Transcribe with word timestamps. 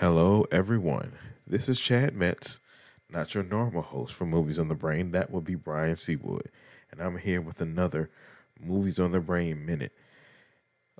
Hello, 0.00 0.46
everyone. 0.52 1.10
This 1.44 1.68
is 1.68 1.80
Chad 1.80 2.14
Metz, 2.14 2.60
not 3.10 3.34
your 3.34 3.42
normal 3.42 3.82
host 3.82 4.14
for 4.14 4.26
Movies 4.26 4.60
on 4.60 4.68
the 4.68 4.76
Brain. 4.76 5.10
That 5.10 5.32
would 5.32 5.42
be 5.42 5.56
Brian 5.56 5.96
Seawood. 5.96 6.50
And 6.92 7.00
I'm 7.00 7.18
here 7.18 7.40
with 7.40 7.60
another 7.60 8.08
Movies 8.60 9.00
on 9.00 9.10
the 9.10 9.18
Brain 9.18 9.66
minute. 9.66 9.90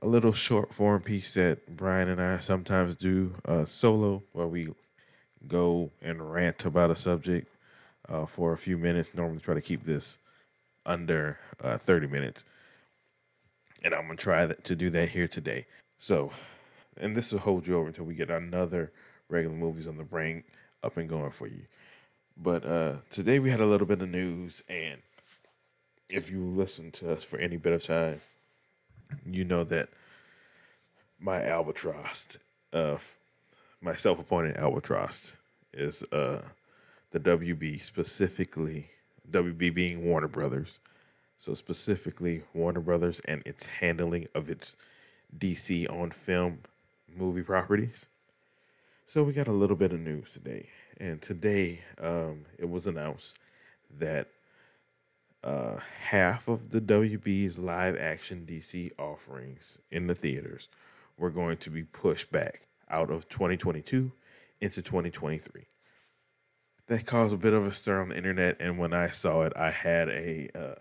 A 0.03 0.09
little 0.09 0.33
short 0.33 0.75
form 0.75 1.01
piece 1.01 1.35
that 1.35 1.77
Brian 1.77 2.09
and 2.09 2.21
I 2.21 2.39
sometimes 2.39 2.97
do 2.97 3.33
uh, 3.45 3.65
solo, 3.65 4.21
where 4.33 4.49
we 4.49 4.67
go 5.47 5.93
and 6.03 6.33
rant 6.33 6.65
about 6.65 6.91
a 6.91 6.97
subject 6.97 7.55
uh, 8.09 8.27
for 8.27 8.53
a 8.53 8.59
few 8.59 8.77
minutes. 8.77 9.13
Normally, 9.15 9.39
try 9.39 9.55
to 9.55 9.61
keep 9.61 9.85
this 9.85 10.19
under 10.87 11.39
uh, 11.63 11.79
30 11.79 12.09
minutes. 12.09 12.45
And 13.85 13.95
I'm 13.95 14.07
going 14.07 14.17
to 14.17 14.25
try 14.25 14.49
to 14.49 14.75
do 14.75 14.91
that 14.91 15.09
here 15.09 15.29
today. 15.29 15.67
So, 15.99 16.33
and 17.01 17.17
this 17.17 17.33
will 17.33 17.41
hold 17.41 17.67
you 17.67 17.77
over 17.77 17.89
until 17.89 18.05
we 18.05 18.15
get 18.15 18.31
another 18.31 18.93
regular 19.29 19.55
movies 19.55 19.89
on 19.89 19.97
the 19.97 20.05
brain 20.05 20.43
up 20.83 20.97
and 20.97 21.09
going 21.09 21.31
for 21.31 21.47
you. 21.47 21.63
But 22.37 22.65
uh, 22.65 22.97
today 23.11 23.39
we 23.39 23.51
had 23.51 23.61
a 23.61 23.67
little 23.67 23.87
bit 23.87 24.01
of 24.01 24.09
news, 24.09 24.63
and 24.69 25.01
if 26.09 26.31
you 26.31 26.45
listen 26.45 26.91
to 26.93 27.13
us 27.13 27.25
for 27.25 27.39
any 27.39 27.57
bit 27.57 27.73
of 27.73 27.83
time, 27.83 28.21
you 29.27 29.45
know 29.45 29.65
that 29.65 29.89
my 31.19 31.43
albatross, 31.43 32.39
uh, 32.73 32.99
my 33.81 33.95
self-appointed 33.95 34.57
albatross, 34.57 35.37
is 35.73 36.05
uh, 36.13 36.43
the 37.11 37.21
WB, 37.21 37.83
specifically 37.83 38.87
WB 39.31 39.75
being 39.75 40.05
Warner 40.05 40.29
Brothers. 40.29 40.79
So 41.39 41.55
specifically 41.55 42.43
Warner 42.55 42.81
Brothers 42.81 43.21
and 43.27 43.43
its 43.47 43.67
handling 43.67 44.27
of 44.35 44.49
its 44.49 44.77
DC 45.39 45.91
on 45.93 46.11
film 46.11 46.59
movie 47.17 47.43
properties. 47.43 48.07
So 49.07 49.23
we 49.23 49.33
got 49.33 49.49
a 49.49 49.53
little 49.53 49.77
bit 49.77 49.93
of 49.93 50.01
news 50.01 50.33
today, 50.33 50.69
and 50.99 51.21
today 51.23 51.81
um, 51.99 52.45
it 52.59 52.69
was 52.69 52.87
announced 52.87 53.39
that 53.99 54.29
uh, 55.43 55.77
half 56.01 56.49
of 56.49 56.71
the 56.71 56.81
WB's 56.81 57.59
live 57.59 57.97
action 57.97 58.45
DC 58.47 58.91
offerings 58.99 59.79
in 59.91 60.07
the 60.07 60.15
theaters 60.15 60.69
were 61.17 61.31
going 61.31 61.57
to 61.59 61.71
be 61.71 61.85
pushed 61.85 62.31
back 62.31 62.69
out 62.91 63.11
of 63.11 63.29
2022 63.29 64.13
into 64.61 64.83
2023. 64.83 65.65
That 66.89 67.07
caused 67.07 67.35
a 67.35 67.39
bit 67.39 67.53
of 67.53 67.67
a 67.67 67.73
stir 67.73 68.01
on 68.01 68.11
the 68.11 68.17
internet, 68.17 68.57
and 68.61 68.79
when 68.79 68.93
I 68.93 69.11
saw 69.11 69.43
it, 69.43 69.53
I 69.57 69.71
had 69.71 70.09
a. 70.09 70.51
will 70.55 70.77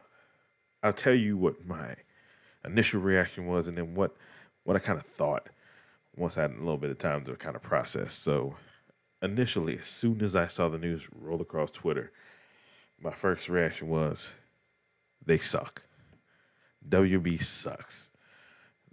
uh, 0.84 0.92
tell 0.92 1.16
you 1.16 1.38
what 1.38 1.66
my 1.66 1.96
initial 2.66 3.02
reaction 3.02 3.46
was, 3.46 3.68
and 3.68 3.78
then 3.78 3.94
what 3.96 4.16
what 4.64 4.76
I 4.76 4.80
kind 4.80 5.00
of 5.00 5.06
thought 5.06 5.48
once 6.18 6.38
I 6.38 6.42
had 6.44 6.52
a 6.52 6.60
little 6.60 6.78
bit 6.78 6.92
of 6.92 6.98
time 6.98 7.24
to 7.26 7.36
kind 7.36 7.56
of 7.56 7.62
process. 7.62 8.14
So 8.14 8.56
initially, 9.22 9.80
as 9.80 9.88
soon 9.88 10.22
as 10.22 10.36
I 10.36 10.48
saw 10.48 10.68
the 10.68 10.78
news 10.78 11.10
roll 11.14 11.42
across 11.42 11.72
Twitter, 11.72 12.12
my 13.00 13.12
first 13.12 13.48
reaction 13.48 13.88
was 13.88 14.34
they 15.26 15.38
suck. 15.38 15.84
WB 16.90 17.42
sucks. 17.42 18.10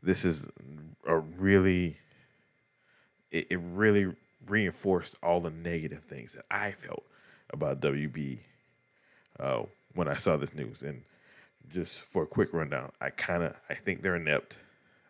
This 0.03 0.25
is 0.25 0.47
a 1.07 1.17
really 1.17 1.97
it, 3.31 3.47
it 3.51 3.61
really 3.63 4.15
reinforced 4.47 5.17
all 5.23 5.41
the 5.41 5.51
negative 5.51 6.05
things 6.05 6.35
that 6.35 6.45
I 6.51 6.73
felt 6.73 7.05
about 7.51 7.81
WB 7.81 8.39
uh, 9.41 9.63
when 9.95 10.09
I 10.09 10.15
saw 10.15 10.37
this 10.37 10.55
news. 10.55 10.83
And 10.83 11.03
just 11.73 12.01
for 12.01 12.25
a 12.25 12.27
quick 12.27 12.53
rundown, 12.53 12.93
I 13.01 13.11
kind 13.11 13.43
of 13.43 13.57
I 13.71 13.75
think 13.75 14.03
they're 14.03 14.17
inept. 14.17 14.59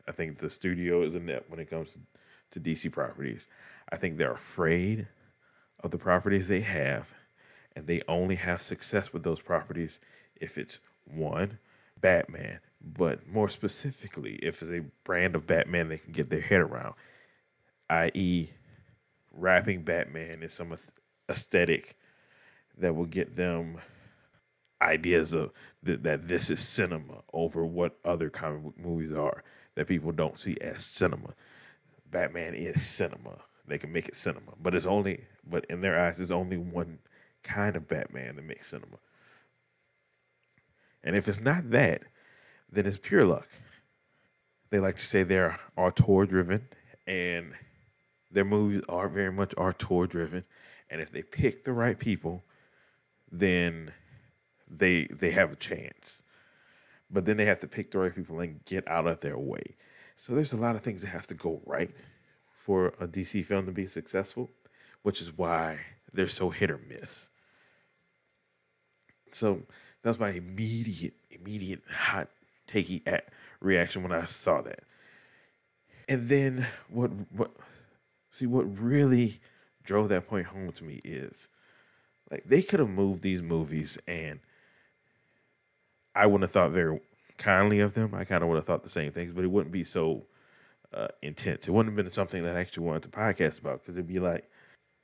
I 0.06 0.12
think 0.12 0.38
the 0.38 0.50
studio 0.50 1.02
is 1.02 1.14
a 1.14 1.20
net 1.20 1.44
when 1.48 1.60
it 1.60 1.70
comes 1.70 1.90
to, 2.50 2.60
DC 2.60 2.92
properties. 2.92 3.48
I 3.90 3.96
think 3.96 4.16
they're 4.16 4.30
afraid 4.30 5.08
of 5.80 5.90
the 5.90 5.98
properties 5.98 6.46
they 6.46 6.60
have, 6.60 7.12
and 7.74 7.84
they 7.84 8.00
only 8.06 8.36
have 8.36 8.62
success 8.62 9.12
with 9.12 9.24
those 9.24 9.40
properties 9.40 9.98
if 10.40 10.56
it's 10.56 10.78
one, 11.04 11.58
Batman, 12.00 12.60
but 12.80 13.26
more 13.26 13.48
specifically, 13.48 14.34
if 14.36 14.62
it's 14.62 14.70
a 14.70 14.84
brand 15.02 15.34
of 15.34 15.48
Batman 15.48 15.88
they 15.88 15.98
can 15.98 16.12
get 16.12 16.30
their 16.30 16.40
head 16.40 16.60
around, 16.60 16.94
i.e., 17.90 18.50
wrapping 19.32 19.82
Batman 19.82 20.42
in 20.42 20.48
some 20.48 20.76
aesthetic 21.28 21.96
that 22.78 22.94
will 22.94 23.06
get 23.06 23.34
them 23.34 23.78
ideas 24.80 25.34
of 25.34 25.52
th- 25.84 26.00
that 26.02 26.28
this 26.28 26.50
is 26.50 26.60
cinema 26.60 27.22
over 27.32 27.64
what 27.64 27.96
other 28.04 28.30
comic 28.30 28.62
book 28.62 28.78
movies 28.78 29.12
are 29.12 29.42
that 29.74 29.88
people 29.88 30.12
don't 30.12 30.38
see 30.38 30.56
as 30.60 30.84
cinema. 30.84 31.34
Batman 32.10 32.54
is 32.54 32.84
cinema. 32.86 33.38
They 33.66 33.78
can 33.78 33.92
make 33.92 34.08
it 34.08 34.16
cinema, 34.16 34.52
but 34.62 34.74
it's 34.74 34.86
only 34.86 35.24
but 35.48 35.64
in 35.66 35.80
their 35.80 35.98
eyes, 35.98 36.18
there's 36.18 36.30
only 36.30 36.56
one 36.56 36.98
kind 37.42 37.76
of 37.76 37.88
Batman 37.88 38.36
that 38.36 38.44
makes 38.44 38.68
cinema. 38.68 38.96
And 41.02 41.16
if 41.16 41.28
it's 41.28 41.40
not 41.40 41.70
that, 41.70 42.02
then 42.70 42.86
it's 42.86 42.96
pure 42.96 43.24
luck. 43.24 43.48
They 44.70 44.80
like 44.80 44.96
to 44.96 45.04
say 45.04 45.22
they're 45.22 45.58
auteur 45.76 46.26
driven, 46.26 46.66
and 47.06 47.52
their 48.30 48.44
movies 48.44 48.82
are 48.88 49.08
very 49.08 49.32
much 49.32 49.54
auteur 49.56 50.06
driven. 50.06 50.44
And 50.90 51.00
if 51.00 51.10
they 51.12 51.22
pick 51.22 51.64
the 51.64 51.72
right 51.72 51.98
people, 51.98 52.42
then 53.30 53.92
they 54.68 55.04
they 55.04 55.30
have 55.30 55.52
a 55.52 55.56
chance 55.56 56.22
but 57.14 57.24
then 57.24 57.36
they 57.36 57.44
have 57.44 57.60
to 57.60 57.68
pick 57.68 57.92
the 57.92 57.98
right 57.98 58.14
people 58.14 58.40
and 58.40 58.62
get 58.64 58.86
out 58.88 59.06
of 59.06 59.20
their 59.20 59.38
way. 59.38 59.62
So 60.16 60.34
there's 60.34 60.52
a 60.52 60.58
lot 60.58 60.74
of 60.74 60.82
things 60.82 61.00
that 61.02 61.08
have 61.08 61.28
to 61.28 61.34
go 61.34 61.62
right 61.64 61.90
for 62.52 62.88
a 63.00 63.06
DC 63.06 63.44
film 63.44 63.66
to 63.66 63.72
be 63.72 63.86
successful, 63.86 64.50
which 65.02 65.22
is 65.22 65.38
why 65.38 65.78
they're 66.12 66.28
so 66.28 66.50
hit 66.50 66.70
or 66.70 66.80
miss. 66.88 67.30
So 69.30 69.62
that's 70.02 70.18
my 70.18 70.30
immediate, 70.30 71.14
immediate 71.30 71.82
hot 71.88 72.28
takey 72.68 73.02
at 73.06 73.28
reaction 73.60 74.02
when 74.02 74.12
I 74.12 74.24
saw 74.24 74.60
that. 74.62 74.80
And 76.08 76.28
then 76.28 76.66
what 76.88 77.10
what 77.32 77.52
see 78.30 78.46
what 78.46 78.78
really 78.78 79.38
drove 79.84 80.08
that 80.10 80.28
point 80.28 80.46
home 80.46 80.72
to 80.72 80.84
me 80.84 81.00
is 81.04 81.48
like 82.30 82.44
they 82.44 82.60
could 82.60 82.80
have 82.80 82.90
moved 82.90 83.22
these 83.22 83.42
movies 83.42 83.98
and 84.06 84.40
I 86.14 86.26
wouldn't 86.26 86.42
have 86.42 86.50
thought 86.52 86.70
very 86.70 87.00
kindly 87.38 87.80
of 87.80 87.94
them. 87.94 88.14
I 88.14 88.24
kind 88.24 88.42
of 88.42 88.48
would 88.48 88.56
have 88.56 88.64
thought 88.64 88.82
the 88.82 88.88
same 88.88 89.10
things, 89.10 89.32
but 89.32 89.44
it 89.44 89.50
wouldn't 89.50 89.72
be 89.72 89.84
so 89.84 90.24
uh, 90.92 91.08
intense. 91.22 91.66
It 91.66 91.72
wouldn't 91.72 91.96
have 91.96 92.04
been 92.04 92.10
something 92.10 92.42
that 92.44 92.56
I 92.56 92.60
actually 92.60 92.86
wanted 92.86 93.02
to 93.04 93.08
podcast 93.08 93.60
about 93.60 93.80
because 93.82 93.96
it'd 93.96 94.06
be 94.06 94.20
like 94.20 94.48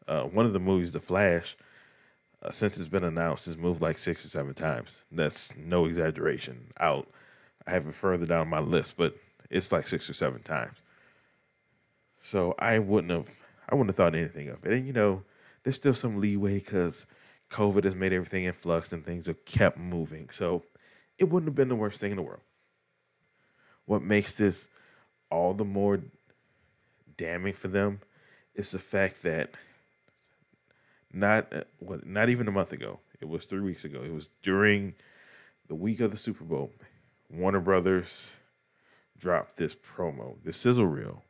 uh, 0.09 0.25
one 0.25 0.47
of 0.47 0.53
the 0.53 0.61
movies, 0.61 0.93
The 0.93 1.01
Flash, 1.01 1.57
uh, 2.43 2.51
since 2.51 2.79
it's 2.79 2.89
been 2.89 3.05
announced, 3.05 3.47
has 3.47 3.59
moved 3.59 3.83
like 3.83 3.99
six 3.99 4.25
or 4.25 4.29
seven 4.29 4.55
times. 4.55 5.05
That's 5.13 5.57
no 5.57 5.87
exaggeration. 5.87 6.73
Out, 6.81 7.09
I 7.67 7.73
have 7.73 7.87
it 7.87 7.95
further 7.95 8.27
down 8.27 8.49
my 8.49 8.61
list, 8.61 8.97
but 8.97 9.17
it's 9.51 9.73
like 9.73 9.89
six 9.89 10.09
or 10.09 10.15
seven 10.15 10.43
times. 10.43 10.79
So 12.21 12.55
I 12.59 12.79
wouldn't 12.79 13.13
have, 13.13 13.31
I 13.69 13.75
wouldn't 13.75 13.91
have 13.91 13.97
thought 13.97 14.15
anything 14.15 14.49
of 14.49 14.65
it. 14.65 14.73
And 14.73 14.87
you 14.87 14.93
know, 14.93 15.23
there's 15.63 15.77
still 15.77 15.95
some 15.95 16.21
leeway 16.21 16.61
because 16.61 17.07
COVID 17.51 17.85
has 17.85 17.95
made 17.95 18.13
everything 18.13 18.45
in 18.45 18.53
flux 18.53 18.93
and 18.93 19.05
things 19.05 19.27
have 19.27 19.45
kept 19.45 19.79
moving. 19.79 20.29
So 20.31 20.63
it 21.21 21.29
wouldn't 21.29 21.49
have 21.49 21.55
been 21.55 21.69
the 21.69 21.77
worst 21.77 22.01
thing 22.01 22.11
in 22.11 22.17
the 22.17 22.23
world. 22.23 22.41
What 23.85 24.03
makes 24.03 24.33
this 24.33 24.69
all 25.31 25.55
the 25.55 25.65
more 25.65 26.01
damning 27.17 27.53
for 27.53 27.69
them 27.69 28.01
is 28.55 28.73
the 28.73 28.79
fact 28.79 29.23
that 29.23 29.51
not 31.13 31.53
uh, 31.53 31.65
what 31.79 32.07
not 32.07 32.31
even 32.31 32.49
a 32.49 32.53
month 32.53 32.73
ago, 32.73 32.99
it 33.21 33.29
was 33.29 33.45
three 33.45 33.61
weeks 33.61 33.85
ago. 33.85 34.03
It 34.03 34.13
was 34.13 34.31
during 34.43 34.95
the 35.69 35.75
week 35.75 36.01
of 36.01 36.11
the 36.11 36.17
Super 36.17 36.45
Bowl. 36.45 36.71
Warner 37.31 37.61
Brothers 37.61 38.33
dropped 39.19 39.57
this 39.57 39.75
promo, 39.75 40.37
this 40.43 40.57
sizzle 40.57 40.87
reel, 40.87 41.23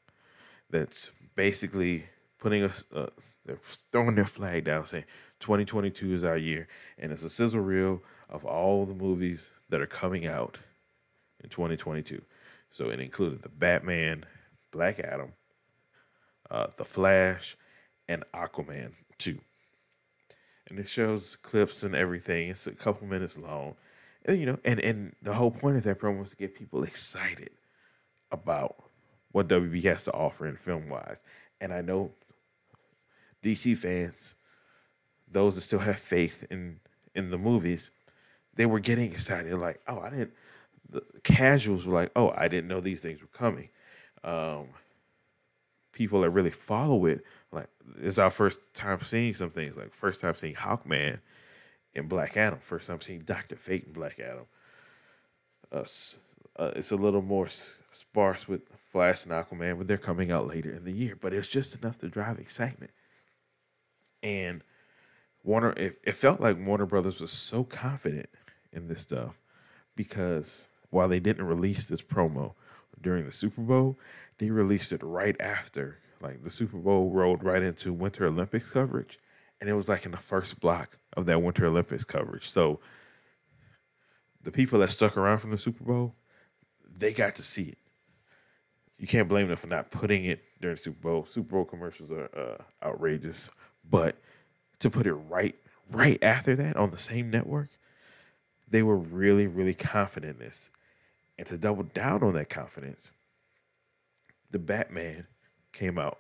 that's 0.71 1.11
basically 1.35 2.05
putting 2.39 2.63
us, 2.63 2.87
uh, 2.95 3.07
they're 3.45 3.59
throwing 3.93 4.15
their 4.15 4.25
flag 4.25 4.65
down, 4.65 4.87
saying 4.87 5.05
2022 5.41 6.15
is 6.15 6.25
our 6.25 6.39
year, 6.39 6.69
and 6.99 7.13
it's 7.13 7.25
a 7.25 7.29
sizzle 7.29 7.61
reel 7.61 8.01
of 8.31 8.45
all 8.45 8.87
the 8.87 8.95
movies 8.95 9.51
that 9.69 9.81
are 9.81 9.87
coming 9.87 10.27
out 10.27 10.59
in 11.43 11.51
2022. 11.51 12.23
So 12.71 12.91
it 12.91 13.01
included 13.01 13.43
the 13.43 13.49
Batman, 13.49 14.25
Black 14.71 15.01
Adam, 15.01 15.33
uh, 16.51 16.69
The 16.77 16.85
Flash, 16.85 17.57
and 18.09 18.25
Aquaman 18.33 18.93
2. 19.19 19.39
And 20.71 20.79
it 20.79 20.89
shows 20.89 21.37
clips 21.43 21.83
and 21.83 21.97
everything. 21.97 22.49
It's 22.49 22.69
a 22.69 22.73
couple 22.73 23.07
minutes 23.07 23.37
long. 23.37 23.75
And 24.25 24.39
you 24.39 24.47
know, 24.47 24.59
and, 24.65 24.79
and 24.81 25.15
the 25.23 25.35
whole 25.35 25.51
point 25.51 25.77
of 25.77 25.83
that 25.83 25.99
promo 25.99 26.21
was 26.21 26.31
to 26.31 26.37
get 26.37 26.55
people 26.55 26.85
excited 26.85 27.51
about 28.31 28.77
what 29.33 29.49
WB 29.49 29.83
has 29.85 30.05
to 30.05 30.13
offer 30.13 30.47
in 30.47 30.57
film 30.57 30.89
wise. 30.89 31.23
And 31.61 31.73
I 31.73 31.81
know 31.81 32.13
DC 33.43 33.77
fans, 33.77 34.37
those 35.31 35.57
that 35.57 35.63
still 35.63 35.79
have 35.79 35.99
faith 35.99 36.47
in 36.51 36.79
in 37.17 37.31
the 37.31 37.39
movies, 37.39 37.91
they 38.61 38.67
were 38.67 38.79
getting 38.79 39.11
excited. 39.11 39.55
Like, 39.55 39.81
oh, 39.89 40.01
I 40.01 40.11
didn't. 40.11 40.33
The 40.91 41.03
casuals 41.25 41.87
were 41.87 41.95
like, 41.95 42.11
oh, 42.15 42.35
I 42.37 42.47
didn't 42.47 42.69
know 42.69 42.81
these 42.81 43.01
things 43.01 43.23
were 43.23 43.29
coming. 43.29 43.71
Um, 44.23 44.67
people 45.93 46.21
that 46.21 46.29
really 46.29 46.51
follow 46.51 47.07
it, 47.07 47.25
like 47.53 47.69
it's 48.03 48.19
our 48.19 48.31
first 48.31 48.59
time 48.75 49.01
seeing 49.01 49.33
some 49.33 49.49
things. 49.49 49.79
Like 49.79 49.95
first 49.95 50.21
time 50.21 50.35
seeing 50.35 50.55
Hawkman 50.55 51.21
in 51.95 52.07
Black 52.07 52.37
Adam. 52.37 52.59
First 52.59 52.89
time 52.89 53.01
seeing 53.01 53.21
Doctor 53.21 53.57
Fate 53.57 53.85
in 53.87 53.95
Black 53.95 54.21
Adam. 54.21 54.45
Uh, 55.73 55.85
it's 56.77 56.93
a 56.93 56.97
little 56.97 57.23
more 57.23 57.49
sparse 57.49 58.47
with 58.47 58.61
Flash 58.77 59.25
and 59.25 59.33
Aquaman, 59.33 59.79
but 59.79 59.89
they're 59.89 59.97
coming 59.97 60.31
out 60.31 60.49
later 60.49 60.71
in 60.71 60.85
the 60.85 60.93
year. 60.93 61.17
But 61.19 61.33
it's 61.33 61.49
just 61.49 61.83
enough 61.83 61.97
to 62.01 62.09
drive 62.09 62.39
excitement. 62.39 62.91
And 64.23 64.63
Warner, 65.45 65.73
it, 65.79 65.99
it 66.05 66.13
felt 66.13 66.41
like 66.43 66.59
Warner 66.59 66.85
Brothers 66.85 67.23
was 67.23 67.33
so 67.33 67.65
confident 67.65 68.29
in 68.73 68.89
this 68.89 69.03
stuff 69.03 69.41
because 69.97 70.69
while 70.91 71.09
they 71.09 71.21
didn't 71.21 71.47
release 71.47 71.89
this 71.89 72.03
promo 72.03 72.55
during 73.03 73.25
the 73.25 73.33
Super 73.33 73.63
Bowl, 73.63 73.99
they 74.39 74.51
released 74.51 74.93
it 74.93 75.03
right 75.03 75.39
after. 75.41 75.99
Like 76.21 76.43
the 76.43 76.51
Super 76.51 76.79
Bowl 76.79 77.11
rolled 77.11 77.43
right 77.43 77.63
into 77.63 77.93
Winter 77.93 78.27
Olympics 78.27 78.71
coverage, 78.71 79.19
and 79.61 79.71
it 79.71 79.75
was 79.75 79.89
like 79.89 80.05
in 80.05 80.11
the 80.11 80.19
first 80.19 80.61
block 80.61 80.99
of 81.17 81.27
that 81.27 81.43
Winter 81.43 81.67
Olympics 81.67 82.05
coverage. 82.05 82.49
So 82.49 82.81
the 84.43 84.51
people 84.51 84.79
that 84.81 84.91
stuck 84.91 85.17
around 85.17 85.39
from 85.39 85.51
the 85.51 85.59
Super 85.59 85.85
Bowl, 85.85 86.15
they 86.99 87.13
got 87.13 87.37
to 87.37 87.43
see 87.43 87.65
it. 87.65 87.79
You 88.99 89.07
can't 89.07 89.29
blame 89.29 89.49
them 89.49 89.57
for 89.57 89.67
not 89.67 89.91
putting 89.91 90.27
it 90.27 90.43
during 90.61 90.77
Super 90.77 91.01
Bowl. 91.01 91.25
Super 91.25 91.51
Bowl 91.51 91.65
commercials 91.65 92.11
are 92.11 92.29
uh, 92.37 92.87
outrageous, 92.87 93.49
but 93.89 94.17
to 94.81 94.91
put 94.91 95.07
it 95.07 95.15
right 95.15 95.55
right 95.91 96.23
after 96.23 96.55
that 96.57 96.77
on 96.77 96.91
the 96.91 96.99
same 96.99 97.31
network, 97.31 97.71
they 98.71 98.83
were 98.83 98.97
really 98.97 99.47
really 99.47 99.75
confident 99.75 100.39
in 100.39 100.47
this, 100.47 100.71
and 101.39 101.47
to 101.49 101.59
double 101.59 101.83
down 101.83 102.23
on 102.23 102.35
that 102.35 102.49
confidence, 102.49 103.13
the 104.51 104.59
Batman 104.59 105.27
came 105.73 105.99
out 105.99 106.19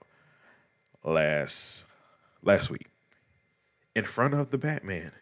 last 1.05 1.87
last 2.43 2.70
week. 2.70 2.87
In 3.94 4.05
front 4.05 4.35
of 4.35 4.50
the 4.50 4.58
Batman, 4.58 5.12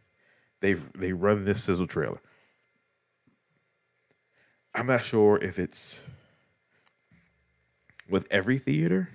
they've 0.61 0.93
they 0.93 1.13
run 1.13 1.45
this 1.45 1.65
sizzle 1.65 1.87
trailer. 1.87 2.21
I'm 4.75 4.87
not 4.87 5.03
sure 5.03 5.43
if 5.43 5.59
it's 5.59 6.05
with 8.09 8.27
every 8.31 8.59
theater, 8.59 9.09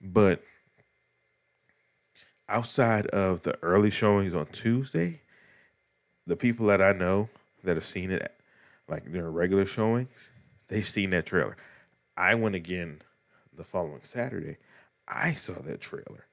but 0.00 0.42
outside 2.48 3.06
of 3.08 3.42
the 3.42 3.56
early 3.62 3.90
showings 3.90 4.34
on 4.34 4.46
Tuesday, 4.46 5.20
the 6.26 6.36
people 6.36 6.66
that 6.66 6.82
I 6.82 6.92
know 6.92 7.28
that 7.64 7.76
have 7.76 7.84
seen 7.84 8.10
it, 8.10 8.32
like 8.88 9.10
their 9.10 9.30
regular 9.30 9.66
showings, 9.66 10.30
they've 10.68 10.86
seen 10.86 11.10
that 11.10 11.26
trailer. 11.26 11.56
I 12.16 12.34
went 12.34 12.54
again 12.54 13.02
the 13.56 13.64
following 13.64 14.00
Saturday. 14.02 14.56
I 15.06 15.32
saw 15.32 15.54
that 15.62 15.80
trailer. 15.80 16.26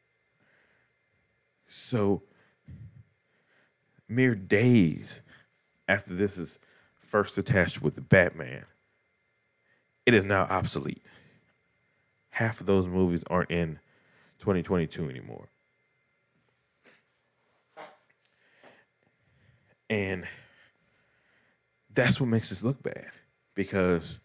So, 1.68 2.22
mere 4.08 4.36
days 4.36 5.22
after 5.88 6.14
this 6.14 6.38
is 6.38 6.60
first 7.00 7.38
attached 7.38 7.82
with 7.82 7.96
the 7.96 8.02
Batman, 8.02 8.66
it 10.06 10.14
is 10.14 10.24
now 10.24 10.44
obsolete. 10.44 11.04
Half 12.30 12.62
of 12.62 12.66
those 12.66 12.88
movies 12.88 13.24
aren't 13.30 13.52
in 13.52 13.80
2022 14.40 15.10
anymore. 15.10 15.48
And 19.94 20.26
that's 21.94 22.20
what 22.20 22.26
makes 22.26 22.50
this 22.50 22.64
look 22.64 22.82
bad 22.82 23.12
because 23.54 24.20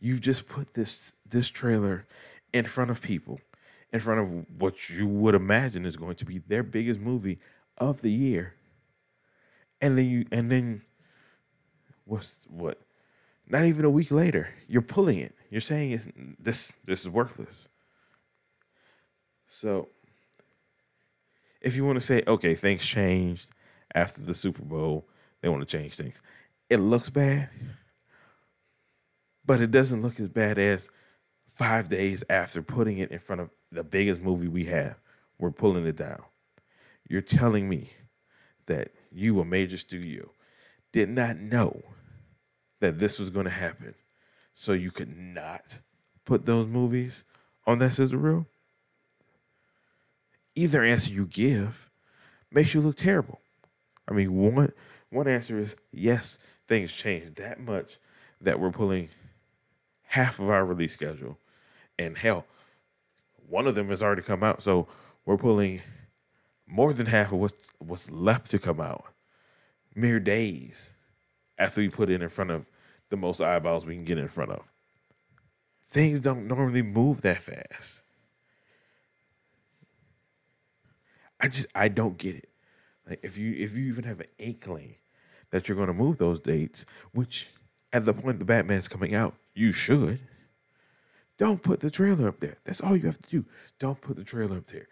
you 0.00 0.18
just 0.18 0.48
put 0.48 0.74
this 0.74 1.12
this 1.24 1.48
trailer 1.48 2.04
in 2.52 2.64
front 2.64 2.90
of 2.90 3.00
people, 3.00 3.38
in 3.92 4.00
front 4.00 4.18
of 4.18 4.60
what 4.60 4.90
you 4.90 5.06
would 5.06 5.36
imagine 5.36 5.86
is 5.86 5.94
going 5.94 6.16
to 6.16 6.24
be 6.24 6.38
their 6.38 6.64
biggest 6.64 6.98
movie 6.98 7.38
of 7.76 8.02
the 8.02 8.10
year. 8.10 8.54
And 9.80 9.96
then 9.96 10.08
you 10.08 10.24
and 10.32 10.50
then 10.50 10.82
what's 12.04 12.36
what? 12.48 12.80
Not 13.46 13.66
even 13.66 13.84
a 13.84 13.90
week 13.90 14.10
later, 14.10 14.52
you're 14.66 14.82
pulling 14.82 15.18
it. 15.18 15.32
You're 15.48 15.60
saying 15.60 15.92
it's, 15.92 16.08
this 16.40 16.72
this 16.86 17.02
is 17.02 17.08
worthless. 17.08 17.68
So 19.46 19.90
if 21.60 21.76
you 21.76 21.84
want 21.84 22.00
to 22.00 22.04
say, 22.04 22.24
okay, 22.26 22.56
things 22.56 22.84
changed, 22.84 23.50
after 23.94 24.20
the 24.20 24.34
Super 24.34 24.62
Bowl, 24.62 25.08
they 25.40 25.48
want 25.48 25.66
to 25.66 25.78
change 25.78 25.96
things. 25.96 26.20
It 26.70 26.78
looks 26.78 27.10
bad, 27.10 27.48
but 29.44 29.60
it 29.60 29.70
doesn't 29.70 30.02
look 30.02 30.20
as 30.20 30.28
bad 30.28 30.58
as 30.58 30.88
five 31.54 31.88
days 31.88 32.22
after 32.28 32.62
putting 32.62 32.98
it 32.98 33.10
in 33.10 33.18
front 33.18 33.40
of 33.40 33.50
the 33.72 33.84
biggest 33.84 34.20
movie 34.20 34.48
we 34.48 34.64
have. 34.64 34.96
We're 35.38 35.50
pulling 35.50 35.86
it 35.86 35.96
down. 35.96 36.22
You're 37.08 37.22
telling 37.22 37.68
me 37.68 37.90
that 38.66 38.90
you, 39.10 39.40
a 39.40 39.44
major 39.44 39.78
studio, 39.78 40.30
did 40.92 41.08
not 41.08 41.38
know 41.38 41.82
that 42.80 42.98
this 42.98 43.18
was 43.18 43.30
going 43.30 43.44
to 43.44 43.50
happen, 43.50 43.94
so 44.54 44.72
you 44.72 44.90
could 44.90 45.16
not 45.16 45.80
put 46.24 46.44
those 46.44 46.66
movies 46.66 47.24
on 47.66 47.78
that 47.78 47.94
sizzle 47.94 48.18
reel? 48.18 48.46
Either 50.54 50.82
answer 50.82 51.12
you 51.12 51.26
give 51.26 51.90
makes 52.50 52.74
you 52.74 52.80
look 52.80 52.96
terrible. 52.96 53.40
I 54.08 54.12
mean, 54.12 54.34
one 54.34 54.72
one 55.10 55.28
answer 55.28 55.58
is 55.58 55.76
yes, 55.92 56.38
things 56.66 56.92
changed 56.92 57.36
that 57.36 57.60
much 57.60 57.98
that 58.40 58.58
we're 58.58 58.70
pulling 58.70 59.08
half 60.02 60.38
of 60.38 60.48
our 60.50 60.64
release 60.64 60.94
schedule, 60.94 61.38
and 61.98 62.16
hell, 62.16 62.46
one 63.48 63.66
of 63.66 63.74
them 63.74 63.88
has 63.90 64.02
already 64.02 64.22
come 64.22 64.42
out, 64.42 64.62
so 64.62 64.88
we're 65.26 65.36
pulling 65.36 65.82
more 66.66 66.92
than 66.92 67.06
half 67.06 67.32
of 67.32 67.38
what's 67.38 67.70
what's 67.78 68.10
left 68.10 68.50
to 68.50 68.58
come 68.58 68.80
out 68.80 69.04
mere 69.94 70.20
days 70.20 70.94
after 71.58 71.80
we 71.80 71.88
put 71.88 72.10
it 72.10 72.22
in 72.22 72.28
front 72.28 72.50
of 72.50 72.66
the 73.10 73.16
most 73.16 73.40
eyeballs 73.40 73.84
we 73.84 73.96
can 73.96 74.04
get 74.04 74.18
in 74.18 74.28
front 74.28 74.50
of. 74.50 74.62
Things 75.88 76.20
don't 76.20 76.46
normally 76.46 76.82
move 76.82 77.22
that 77.22 77.42
fast. 77.42 78.02
I 81.40 81.48
just 81.48 81.66
I 81.74 81.88
don't 81.88 82.18
get 82.18 82.36
it. 82.36 82.47
If 83.22 83.38
you 83.38 83.54
if 83.56 83.76
you 83.76 83.84
even 83.86 84.04
have 84.04 84.20
an 84.20 84.26
inkling 84.38 84.94
that 85.50 85.68
you're 85.68 85.76
going 85.76 85.88
to 85.88 85.94
move 85.94 86.18
those 86.18 86.40
dates, 86.40 86.86
which 87.12 87.48
at 87.92 88.04
the 88.04 88.12
point 88.12 88.38
the 88.38 88.44
Batman's 88.44 88.88
coming 88.88 89.14
out, 89.14 89.34
you 89.54 89.72
should. 89.72 90.18
Don't 91.38 91.62
put 91.62 91.80
the 91.80 91.90
trailer 91.90 92.28
up 92.28 92.40
there. 92.40 92.56
That's 92.64 92.80
all 92.80 92.96
you 92.96 93.06
have 93.06 93.18
to 93.18 93.28
do. 93.28 93.44
Don't 93.78 94.00
put 94.00 94.16
the 94.16 94.24
trailer 94.24 94.56
up 94.56 94.66
there. 94.66 94.88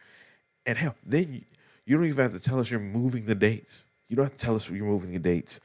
And 0.64 0.78
hell, 0.78 0.94
then 1.04 1.32
you, 1.32 1.40
you 1.84 1.96
don't 1.96 2.06
even 2.06 2.22
have 2.22 2.32
to 2.32 2.40
tell 2.40 2.60
us 2.60 2.70
you're 2.70 2.80
moving 2.80 3.26
the 3.26 3.34
dates. 3.34 3.84
You 4.08 4.16
don't 4.16 4.24
have 4.24 4.36
to 4.36 4.38
tell 4.38 4.54
us 4.54 4.70
you're 4.70 4.86
moving 4.86 5.12
the 5.12 5.18
dates 5.18 5.60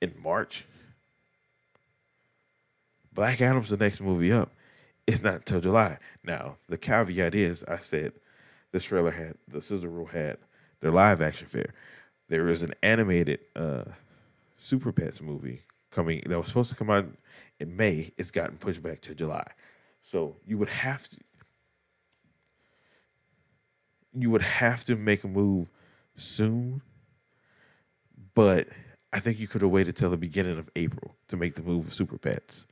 in 0.00 0.12
March. 0.22 0.66
Black 3.14 3.40
Adam's 3.40 3.70
the 3.70 3.76
next 3.76 4.00
movie 4.00 4.32
up. 4.32 4.50
It's 5.06 5.22
not 5.22 5.36
until 5.36 5.60
July. 5.60 5.98
Now, 6.24 6.56
the 6.68 6.76
caveat 6.76 7.34
is 7.34 7.64
I 7.64 7.78
said 7.78 8.12
this 8.72 8.84
trailer 8.84 9.12
had 9.12 9.34
the 9.48 9.62
sizzle 9.62 9.88
reel 9.88 10.06
had 10.06 10.38
their 10.80 10.90
live 10.90 11.20
action 11.20 11.46
fair. 11.46 11.74
There 12.28 12.48
is 12.48 12.62
an 12.62 12.74
animated 12.82 13.40
uh, 13.54 13.84
Super 14.58 14.92
Pets 14.92 15.20
movie 15.20 15.60
coming 15.90 16.22
that 16.26 16.38
was 16.38 16.48
supposed 16.48 16.70
to 16.70 16.76
come 16.76 16.90
out 16.90 17.06
in 17.60 17.76
May. 17.76 18.12
It's 18.18 18.30
gotten 18.30 18.56
pushed 18.56 18.82
back 18.82 19.00
to 19.02 19.14
July. 19.14 19.46
So 20.02 20.36
you 20.46 20.58
would 20.58 20.68
have 20.68 21.08
to 21.08 21.16
you 24.18 24.30
would 24.30 24.42
have 24.42 24.84
to 24.84 24.96
make 24.96 25.24
a 25.24 25.28
move 25.28 25.70
soon. 26.16 26.80
But 28.34 28.68
I 29.12 29.20
think 29.20 29.38
you 29.38 29.48
could 29.48 29.62
have 29.62 29.70
waited 29.70 29.96
till 29.96 30.10
the 30.10 30.16
beginning 30.16 30.58
of 30.58 30.70
April 30.76 31.14
to 31.28 31.36
make 31.36 31.54
the 31.54 31.62
move 31.62 31.86
of 31.86 31.94
Super 31.94 32.18
Pets. 32.18 32.66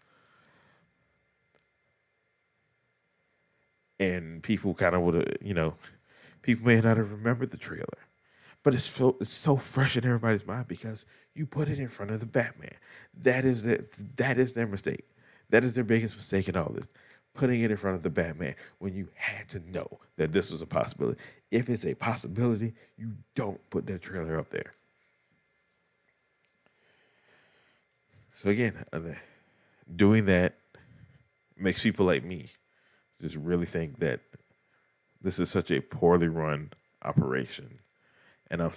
And 4.00 4.42
people 4.42 4.74
kind 4.74 4.94
of 4.94 5.02
would 5.02 5.14
have, 5.14 5.36
you 5.40 5.54
know, 5.54 5.74
people 6.44 6.66
may 6.66 6.80
not 6.80 6.98
have 6.98 7.10
remembered 7.10 7.50
the 7.50 7.56
trailer, 7.56 7.98
but 8.62 8.74
it's 8.74 8.84
so 8.84 9.16
it's 9.20 9.32
so 9.32 9.56
fresh 9.56 9.96
in 9.96 10.04
everybody's 10.04 10.46
mind 10.46 10.68
because 10.68 11.06
you 11.34 11.46
put 11.46 11.68
it 11.68 11.78
in 11.78 11.88
front 11.88 12.12
of 12.12 12.20
the 12.20 12.26
Batman. 12.26 12.74
That 13.22 13.44
is 13.44 13.64
their 13.64 13.84
that 14.16 14.38
is 14.38 14.52
their 14.52 14.66
mistake. 14.66 15.04
That 15.50 15.64
is 15.64 15.74
their 15.74 15.84
biggest 15.84 16.16
mistake 16.16 16.48
in 16.48 16.56
all 16.56 16.70
this. 16.70 16.88
Putting 17.32 17.62
it 17.62 17.70
in 17.70 17.76
front 17.76 17.96
of 17.96 18.02
the 18.02 18.10
Batman 18.10 18.54
when 18.78 18.94
you 18.94 19.08
had 19.14 19.48
to 19.48 19.58
know 19.70 19.88
that 20.16 20.32
this 20.32 20.52
was 20.52 20.62
a 20.62 20.66
possibility. 20.66 21.18
If 21.50 21.68
it's 21.68 21.86
a 21.86 21.94
possibility, 21.94 22.74
you 22.96 23.12
don't 23.34 23.58
put 23.70 23.86
that 23.86 24.02
trailer 24.02 24.38
up 24.38 24.50
there. 24.50 24.74
So 28.32 28.50
again, 28.50 28.84
uh, 28.92 29.00
doing 29.96 30.26
that 30.26 30.54
makes 31.56 31.82
people 31.82 32.06
like 32.06 32.24
me 32.24 32.46
just 33.20 33.36
really 33.36 33.66
think 33.66 33.98
that 34.00 34.20
this 35.24 35.40
is 35.40 35.50
such 35.50 35.70
a 35.70 35.80
poorly 35.80 36.28
run 36.28 36.70
operation, 37.02 37.78
and 38.50 38.62
I'm 38.62 38.70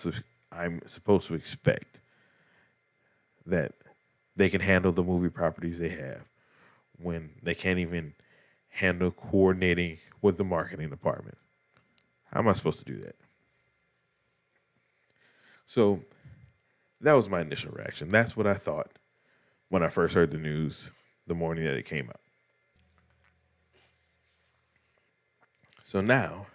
I'm 0.52 0.82
supposed 0.88 1.28
to 1.28 1.36
expect 1.36 2.00
that 3.46 3.74
they 4.36 4.50
can 4.50 4.62
handle 4.62 4.94
the 4.94 5.04
movie 5.04 5.30
properties 5.30 5.78
they 5.78 5.90
have 5.90 6.22
when 7.00 7.30
they 7.44 7.54
can't 7.54 7.80
even 7.80 8.14
handle 8.70 9.12
coordinating 9.12 9.98
with 10.22 10.38
the 10.38 10.44
marketing 10.46 10.90
department. 10.90 11.38
How 12.32 12.40
am 12.40 12.48
I 12.48 12.54
supposed 12.54 12.80
to 12.80 12.86
do 12.86 13.00
that? 13.02 13.16
So 15.66 16.00
that 17.02 17.14
was 17.14 17.30
my 17.30 17.42
initial 17.42 17.74
reaction. 17.74 18.08
That's 18.08 18.38
what 18.38 18.48
I 18.48 18.54
thought 18.54 18.92
when 19.68 19.84
I 19.84 19.90
first 19.90 20.16
heard 20.16 20.32
the 20.32 20.38
news 20.38 20.92
the 21.28 21.36
morning 21.36 21.66
that 21.66 21.74
it 21.74 21.86
came 21.86 22.08
out. 22.10 22.22
So 25.88 26.02
now, 26.02 26.48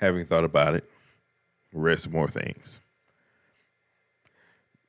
having 0.00 0.24
thought 0.24 0.44
about 0.44 0.74
it, 0.74 0.90
read 1.74 2.00
some 2.00 2.12
more 2.12 2.26
things. 2.26 2.80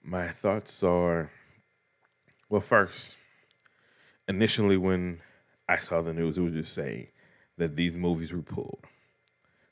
My 0.02 0.30
thoughts 0.30 0.82
are 0.84 1.30
well, 2.48 2.62
first, 2.62 3.18
initially 4.30 4.78
when 4.78 5.20
I 5.68 5.80
saw 5.80 6.02
the 6.02 6.14
news, 6.14 6.38
it 6.38 6.44
was 6.44 6.54
just 6.54 6.74
saying 6.74 7.10
that 7.58 7.76
these 7.76 7.92
movies 7.92 8.32
were 8.32 8.42
pulled, 8.42 8.86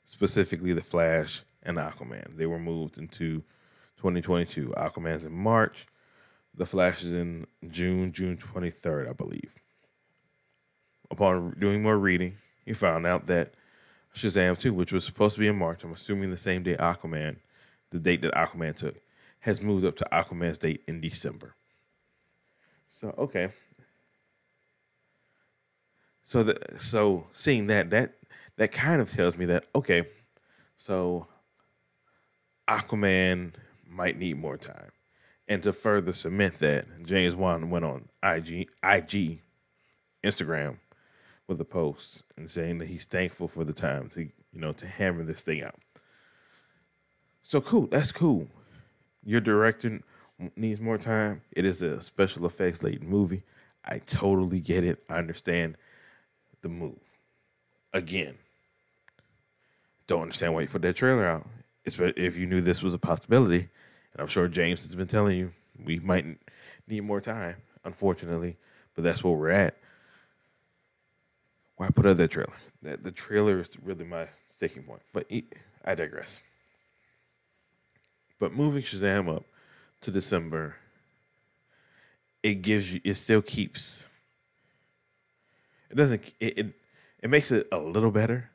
specifically 0.04 0.74
The 0.74 0.82
Flash 0.82 1.42
and 1.62 1.78
Aquaman. 1.78 2.36
They 2.36 2.44
were 2.44 2.58
moved 2.58 2.98
into 2.98 3.42
2022. 3.96 4.74
Aquaman's 4.76 5.24
in 5.24 5.32
March. 5.32 5.86
The 6.54 6.66
Flash 6.66 7.02
is 7.02 7.14
in 7.14 7.46
June, 7.70 8.12
June 8.12 8.36
23rd, 8.36 9.08
I 9.08 9.14
believe. 9.14 9.54
Upon 11.10 11.56
doing 11.58 11.82
more 11.82 11.96
reading, 11.96 12.36
he 12.68 12.74
found 12.74 13.06
out 13.06 13.26
that 13.26 13.54
Shazam 14.14 14.58
2, 14.58 14.74
which 14.74 14.92
was 14.92 15.04
supposed 15.04 15.34
to 15.34 15.40
be 15.40 15.48
in 15.48 15.56
March, 15.56 15.84
I'm 15.84 15.92
assuming 15.92 16.30
the 16.30 16.36
same 16.36 16.62
day 16.62 16.76
Aquaman, 16.76 17.36
the 17.90 17.98
date 17.98 18.22
that 18.22 18.34
Aquaman 18.34 18.76
took, 18.76 18.96
has 19.40 19.62
moved 19.62 19.84
up 19.84 19.96
to 19.96 20.06
Aquaman's 20.12 20.58
date 20.58 20.82
in 20.86 21.00
December. 21.00 21.54
So 22.88 23.14
okay. 23.16 23.48
So 26.24 26.42
the 26.42 26.58
so 26.78 27.26
seeing 27.32 27.68
that 27.68 27.90
that 27.90 28.14
that 28.56 28.72
kind 28.72 29.00
of 29.00 29.10
tells 29.10 29.36
me 29.36 29.46
that 29.46 29.66
okay, 29.74 30.04
so 30.76 31.26
Aquaman 32.68 33.52
might 33.88 34.18
need 34.18 34.38
more 34.38 34.58
time. 34.58 34.90
And 35.46 35.62
to 35.62 35.72
further 35.72 36.12
cement 36.12 36.58
that, 36.58 36.84
James 37.06 37.34
Wan 37.34 37.70
went 37.70 37.86
on 37.86 38.08
IG 38.22 38.68
IG 38.82 39.40
Instagram 40.22 40.76
with 41.48 41.60
a 41.60 41.64
post 41.64 42.22
and 42.36 42.48
saying 42.48 42.78
that 42.78 42.88
he's 42.88 43.06
thankful 43.06 43.48
for 43.48 43.64
the 43.64 43.72
time 43.72 44.08
to 44.10 44.20
you 44.22 44.60
know 44.60 44.72
to 44.72 44.86
hammer 44.86 45.24
this 45.24 45.42
thing 45.42 45.62
out. 45.62 45.74
So 47.42 47.60
cool, 47.60 47.86
that's 47.86 48.12
cool. 48.12 48.46
Your 49.24 49.40
director 49.40 50.00
needs 50.56 50.80
more 50.80 50.98
time. 50.98 51.40
It 51.52 51.64
is 51.64 51.82
a 51.82 52.02
special 52.02 52.46
effects 52.46 52.82
laden 52.82 53.08
movie. 53.08 53.42
I 53.84 53.98
totally 53.98 54.60
get 54.60 54.84
it. 54.84 55.02
I 55.08 55.16
understand 55.16 55.76
the 56.60 56.68
move. 56.68 56.98
Again, 57.94 58.36
don't 60.06 60.22
understand 60.22 60.54
why 60.54 60.60
you 60.60 60.68
put 60.68 60.82
that 60.82 60.96
trailer 60.96 61.26
out. 61.26 61.46
If 61.84 62.36
you 62.36 62.46
knew 62.46 62.60
this 62.60 62.82
was 62.82 62.92
a 62.92 62.98
possibility, 62.98 63.60
and 63.60 64.20
I'm 64.20 64.26
sure 64.26 64.46
James 64.46 64.82
has 64.82 64.94
been 64.94 65.06
telling 65.06 65.38
you, 65.38 65.52
we 65.82 65.98
might 66.00 66.26
need 66.86 67.00
more 67.00 67.20
time, 67.22 67.56
unfortunately, 67.84 68.58
but 68.94 69.04
that's 69.04 69.24
where 69.24 69.32
we're 69.32 69.48
at. 69.48 69.76
Why 71.78 71.88
put 71.90 72.06
out 72.06 72.16
that 72.16 72.32
trailer? 72.32 72.56
The 72.82 73.12
trailer 73.12 73.60
is 73.60 73.70
really 73.82 74.04
my 74.04 74.26
sticking 74.50 74.82
point. 74.82 75.00
But 75.12 75.30
I 75.84 75.94
digress. 75.94 76.40
But 78.40 78.52
moving 78.52 78.82
Shazam 78.82 79.34
up 79.34 79.44
to 80.00 80.10
December, 80.10 80.74
it 82.42 82.62
gives 82.62 82.92
you. 82.92 83.00
It 83.04 83.14
still 83.14 83.42
keeps. 83.42 84.08
It 85.90 85.96
doesn't. 85.96 86.34
It 86.40 86.58
it, 86.58 86.66
it 87.22 87.30
makes 87.30 87.52
it 87.52 87.68
a 87.70 87.78
little 87.78 88.10
better 88.10 88.50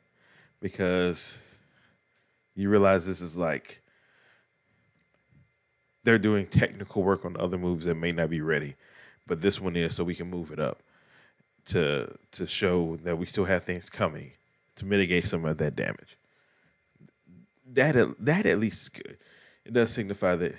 because 0.60 1.38
you 2.54 2.68
realize 2.68 3.06
this 3.06 3.22
is 3.22 3.38
like 3.38 3.80
they're 6.04 6.18
doing 6.18 6.46
technical 6.46 7.02
work 7.02 7.24
on 7.24 7.38
other 7.38 7.56
moves 7.56 7.86
that 7.86 7.94
may 7.94 8.12
not 8.12 8.28
be 8.28 8.42
ready, 8.42 8.74
but 9.26 9.40
this 9.40 9.62
one 9.62 9.76
is, 9.76 9.94
so 9.94 10.04
we 10.04 10.14
can 10.14 10.28
move 10.28 10.50
it 10.50 10.60
up 10.60 10.82
to 11.66 12.12
to 12.32 12.46
show 12.46 12.96
that 13.04 13.16
we 13.16 13.26
still 13.26 13.44
have 13.44 13.64
things 13.64 13.88
coming 13.90 14.32
to 14.76 14.84
mitigate 14.84 15.24
some 15.24 15.44
of 15.44 15.58
that 15.58 15.76
damage. 15.76 16.16
That 17.72 17.96
that 18.20 18.46
at 18.46 18.58
least. 18.58 19.00
It 19.64 19.72
does 19.72 19.92
signify 19.92 20.36
that 20.36 20.54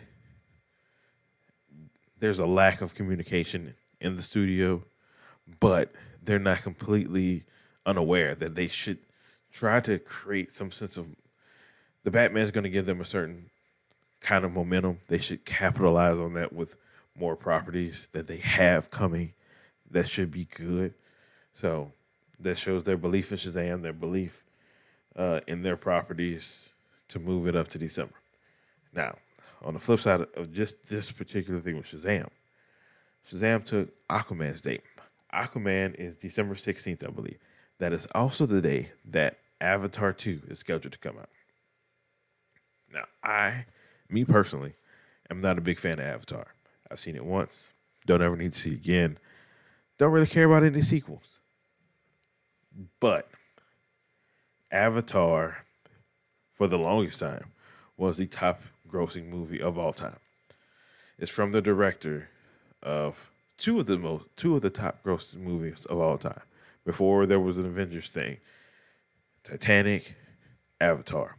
there's 2.20 2.40
a 2.40 2.46
lack 2.46 2.82
of 2.82 2.96
communication 2.96 3.76
in 4.02 4.16
the 4.16 4.22
studio, 4.24 4.82
but 5.60 5.92
they're 6.24 6.40
not 6.40 6.64
completely 6.64 7.44
unaware 7.86 8.34
that 8.34 8.56
they 8.56 8.68
should 8.68 8.98
try 9.54 9.80
to 9.82 10.00
create 10.00 10.52
some 10.52 10.72
sense 10.72 10.98
of 10.98 11.08
the 12.04 12.12
Batman's 12.12 12.52
going 12.52 12.64
to 12.64 12.70
give 12.70 12.88
them 12.88 13.00
a 13.00 13.06
certain 13.06 13.50
kind 14.22 14.44
of 14.44 14.52
momentum. 14.52 15.00
They 15.08 15.20
should 15.20 15.46
capitalize 15.46 16.18
on 16.18 16.34
that 16.34 16.52
with 16.52 16.78
more 17.16 17.36
properties 17.36 18.08
that 18.12 18.28
they 18.28 18.38
have 18.38 18.90
coming 18.90 19.34
that 19.92 20.08
should 20.08 20.32
be 20.32 20.46
good. 20.46 20.94
So 21.54 21.92
that 22.40 22.58
shows 22.58 22.84
their 22.84 22.98
belief 22.98 23.32
in 23.32 23.38
Shazam, 23.38 23.82
their 23.82 23.94
belief 23.94 24.44
uh, 25.16 25.40
in 25.48 25.62
their 25.64 25.78
properties 25.78 26.74
to 27.10 27.20
move 27.20 27.48
it 27.48 27.56
up 27.56 27.68
to 27.70 27.78
December. 27.78 28.16
Now, 28.94 29.16
on 29.64 29.74
the 29.74 29.80
flip 29.80 30.00
side 30.00 30.26
of 30.36 30.54
just 30.54 30.86
this 30.88 31.12
particular 31.12 31.60
thing 31.60 31.78
with 31.78 31.86
Shazam, 31.86 32.28
Shazam 33.30 33.64
took 33.64 33.90
Aquaman's 34.10 34.62
date. 34.62 34.84
Aquaman 35.34 35.96
is 35.96 36.16
December 36.16 36.56
16th, 36.56 37.06
I 37.06 37.12
believe. 37.12 37.38
That 37.80 37.92
is 37.92 38.08
also 38.14 38.46
the 38.46 38.62
day 38.62 38.90
that 39.06 39.38
Avatar 39.60 40.14
2 40.14 40.42
is 40.50 40.60
scheduled 40.60 40.94
to 40.94 41.00
come 41.00 41.18
out. 41.18 41.30
Now, 42.94 43.06
I, 43.24 43.66
me 44.10 44.24
personally, 44.24 44.74
am 45.30 45.42
not 45.42 45.58
a 45.58 45.62
big 45.62 45.80
fan 45.80 46.00
of 46.00 46.06
Avatar. 46.06 46.48
I've 46.90 47.00
seen 47.00 47.16
it 47.16 47.26
once, 47.26 47.64
don't 48.06 48.22
ever 48.22 48.38
need 48.38 48.54
to 48.54 48.60
see 48.60 48.72
it 48.72 48.76
again. 48.76 49.18
Don't 49.98 50.12
really 50.12 50.28
care 50.28 50.46
about 50.46 50.64
any 50.64 50.82
sequels. 50.82 51.40
But 53.00 53.30
Avatar, 54.72 55.58
for 56.52 56.68
the 56.68 56.78
longest 56.78 57.20
time, 57.20 57.52
was 57.98 58.18
the 58.18 58.28
top 58.28 58.62
grossing 58.90 59.30
movie 59.30 59.62
of 59.62 59.78
all 59.78 59.94
time. 59.94 60.18
It's 61.18 61.32
from 61.32 61.52
the 61.52 61.62
director 61.62 62.30
of 62.84 63.32
two 63.58 63.80
of 63.80 63.86
the 63.86 63.98
most 63.98 64.26
two 64.36 64.56
of 64.56 64.62
the 64.62 64.70
top 64.70 65.02
grossing 65.04 65.40
movies 65.40 65.86
of 65.86 65.98
all 65.98 66.18
time. 66.18 66.42
Before 66.86 67.26
there 67.26 67.40
was 67.40 67.58
an 67.58 67.66
Avengers 67.66 68.10
thing. 68.10 68.38
Titanic, 69.44 70.16
Avatar. 70.82 71.38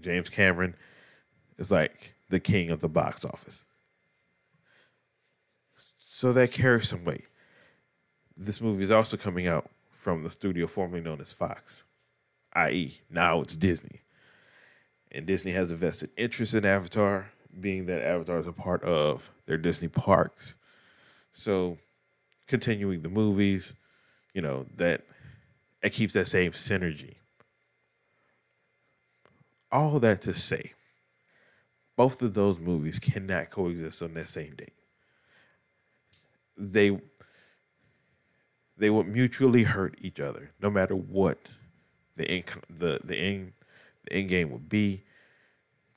James 0.00 0.28
Cameron 0.28 0.74
is 1.58 1.70
like 1.70 2.14
the 2.28 2.40
king 2.40 2.70
of 2.70 2.80
the 2.80 2.88
box 2.88 3.24
office. 3.24 3.64
So 5.98 6.32
that 6.32 6.52
carries 6.52 6.88
some 6.88 7.04
weight. 7.04 7.24
This 8.36 8.60
movie 8.60 8.84
is 8.84 8.90
also 8.90 9.16
coming 9.16 9.46
out 9.46 9.70
from 9.90 10.22
the 10.22 10.30
studio 10.30 10.66
formerly 10.66 11.00
known 11.02 11.20
as 11.20 11.32
Fox, 11.32 11.84
i.e., 12.52 12.98
now 13.10 13.40
it's 13.40 13.56
Disney. 13.56 14.00
And 15.10 15.24
Disney 15.24 15.52
has 15.52 15.70
a 15.70 15.76
vested 15.76 16.10
interest 16.16 16.54
in 16.54 16.66
Avatar, 16.66 17.30
being 17.60 17.86
that 17.86 18.02
Avatar 18.02 18.38
is 18.38 18.46
a 18.46 18.52
part 18.52 18.82
of 18.82 19.30
their 19.46 19.56
Disney 19.56 19.88
parks. 19.88 20.56
So, 21.32 21.78
continuing 22.46 23.00
the 23.00 23.08
movies, 23.08 23.74
you 24.34 24.42
know, 24.42 24.66
that 24.76 25.02
it 25.82 25.92
keeps 25.92 26.12
that 26.12 26.28
same 26.28 26.52
synergy. 26.52 27.14
All 29.72 29.98
that 30.00 30.22
to 30.22 30.34
say, 30.34 30.72
both 31.96 32.20
of 32.20 32.34
those 32.34 32.58
movies 32.58 32.98
cannot 32.98 33.50
coexist 33.50 34.02
on 34.02 34.12
that 34.14 34.28
same 34.28 34.54
day. 34.56 34.72
They 36.58 37.00
they 38.76 38.90
would 38.90 39.06
mutually 39.06 39.62
hurt 39.62 39.96
each 40.00 40.20
other, 40.20 40.50
no 40.60 40.70
matter 40.70 40.94
what 40.94 41.38
the 42.16 42.30
in, 42.30 42.44
the 42.78 43.00
the 43.04 43.16
end 43.16 43.52
the 44.04 44.12
end 44.12 44.28
game 44.28 44.50
would 44.50 44.68
be. 44.68 45.02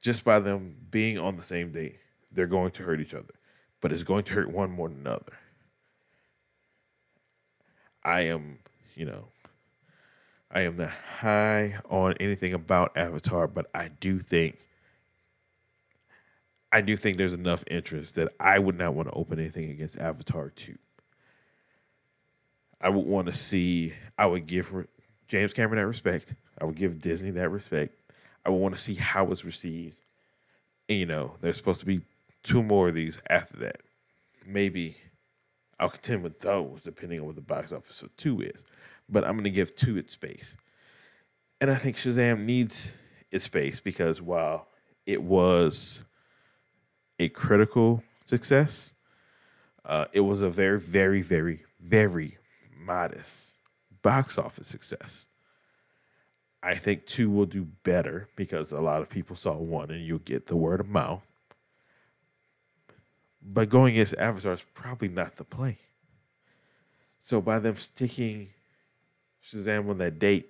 Just 0.02 0.24
by 0.24 0.40
them 0.40 0.76
being 0.92 1.18
on 1.18 1.36
the 1.36 1.44
same 1.44 1.72
day, 1.72 1.98
they're 2.32 2.48
going 2.48 2.72
to 2.72 2.84
hurt 2.84 3.02
each 3.02 3.14
other, 3.14 3.34
but 3.82 3.92
it's 3.92 4.04
going 4.04 4.24
to 4.26 4.34
hurt 4.34 4.50
one 4.50 4.72
more 4.72 4.88
than 4.88 5.00
another. 5.00 5.34
I 8.04 8.22
am, 8.22 8.60
you 8.96 9.06
know, 9.06 9.28
I 10.52 10.62
am 10.62 10.78
not 10.78 10.90
high 10.90 11.78
on 11.90 12.14
anything 12.20 12.54
about 12.54 12.96
Avatar, 12.96 13.48
but 13.48 13.70
I 13.74 13.90
do 13.90 14.20
think 14.20 14.58
I 16.72 16.82
do 16.82 16.96
think 16.96 17.18
there's 17.18 17.34
enough 17.34 17.64
interest 17.68 18.16
that 18.16 18.34
I 18.40 18.60
would 18.60 18.78
not 18.78 18.94
want 18.94 19.10
to 19.10 19.14
open 19.16 19.40
anything 19.40 19.72
against 19.72 19.98
Avatar 20.00 20.50
2. 20.52 20.78
I 22.82 22.90
would 22.90 23.06
want 23.06 23.28
to 23.28 23.34
see, 23.34 23.94
I 24.18 24.26
would 24.26 24.46
give 24.48 24.74
James 25.28 25.54
Cameron 25.54 25.80
that 25.80 25.88
respect. 25.88 26.34
I 26.60 26.66
would 26.66 26.76
give 26.76 27.02
Disney 27.02 27.32
that 27.32 27.50
respect. 27.50 27.96
I 28.46 28.50
would 28.50 28.58
want 28.58 28.76
to 28.76 28.82
see 28.82 28.96
how 28.96 29.32
it's 29.32 29.46
received. 29.46 30.00
And, 30.88 31.00
you 31.00 31.06
know, 31.06 31.36
there's 31.42 31.58
supposed 31.58 31.82
to 31.82 31.86
be 31.86 32.02
two 32.44 32.64
more 32.64 32.90
of 32.90 32.96
these 32.96 33.20
after 33.30 33.58
that. 33.58 33.82
Maybe 34.46 34.96
I'll 35.80 35.90
contend 35.90 36.24
with 36.24 36.40
those 36.40 36.84
depending 36.84 37.20
on 37.20 37.26
what 37.28 37.36
the 37.36 37.42
box 37.42 37.72
office 37.74 38.02
of 38.02 38.16
two 38.18 38.42
is. 38.42 38.66
but 39.10 39.24
I'm 39.26 39.34
going 39.34 39.44
to 39.44 39.50
give 39.50 39.76
two 39.76 39.98
its 39.98 40.14
space. 40.14 40.56
And 41.62 41.70
I 41.70 41.76
think 41.76 41.98
Shazam 41.98 42.46
needs 42.46 42.96
its 43.32 43.46
space 43.46 43.80
because 43.80 44.22
while 44.22 44.68
it 45.06 45.22
was 45.22 46.06
a 47.20 47.30
critical 47.30 48.04
success, 48.26 48.94
uh, 49.86 50.06
it 50.14 50.22
was 50.22 50.42
a 50.42 50.50
very, 50.50 50.80
very, 50.80 51.22
very, 51.22 51.64
very 51.82 52.38
modest 52.80 53.56
box 54.02 54.38
office 54.38 54.68
success. 54.68 55.28
I 56.62 56.76
think 56.76 57.06
two 57.06 57.30
will 57.30 57.46
do 57.46 57.66
better 57.84 58.28
because 58.36 58.72
a 58.72 58.80
lot 58.80 59.02
of 59.02 59.10
people 59.10 59.36
saw 59.36 59.54
one 59.54 59.92
and 59.92 60.04
you'll 60.04 60.20
get 60.20 60.48
the 60.48 60.58
word 60.58 60.80
of 60.80 60.90
mouth. 60.90 61.22
But 63.42 63.70
going 63.70 63.94
against 63.94 64.16
Avatar 64.18 64.54
is 64.54 64.64
probably 64.74 65.08
not 65.08 65.38
the 65.38 65.46
play. 65.46 65.78
So 67.20 67.40
by 67.40 67.60
them 67.60 67.76
sticking 67.78 68.50
Shazam 69.44 69.90
on 69.90 69.98
that 70.00 70.20
date, 70.20 70.50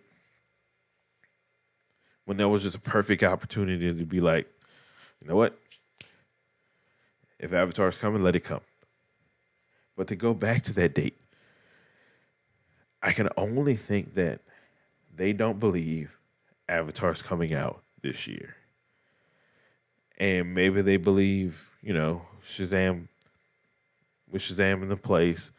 when 2.26 2.38
there 2.38 2.50
was 2.50 2.64
just 2.64 2.76
a 2.76 2.80
perfect 2.80 3.24
opportunity 3.24 3.94
to 3.94 4.06
be 4.06 4.20
like, 4.20 4.48
you 5.22 5.28
know 5.28 5.36
what? 5.36 5.58
If 7.40 7.54
Avatar's 7.54 7.98
coming, 7.98 8.24
let 8.24 8.36
it 8.36 8.44
come. 8.44 8.62
But 9.96 10.08
to 10.08 10.16
go 10.16 10.34
back 10.34 10.64
to 10.64 10.74
that 10.74 10.96
date, 10.96 11.19
I 13.02 13.12
can 13.12 13.30
only 13.38 13.76
think 13.76 14.16
that 14.16 14.42
they 15.16 15.34
don't 15.34 15.60
believe 15.60 16.18
Avatar's 16.68 17.22
coming 17.22 17.54
out 17.54 17.82
this 18.02 18.28
year. 18.28 18.56
And 20.18 20.54
maybe 20.54 20.82
they 20.82 20.98
believe, 20.98 21.70
you 21.82 21.94
know, 21.94 22.22
Shazam 22.46 23.08
with 24.32 24.42
Shazam 24.42 24.82
in 24.82 24.90
the 24.90 24.98
place, 24.98 25.52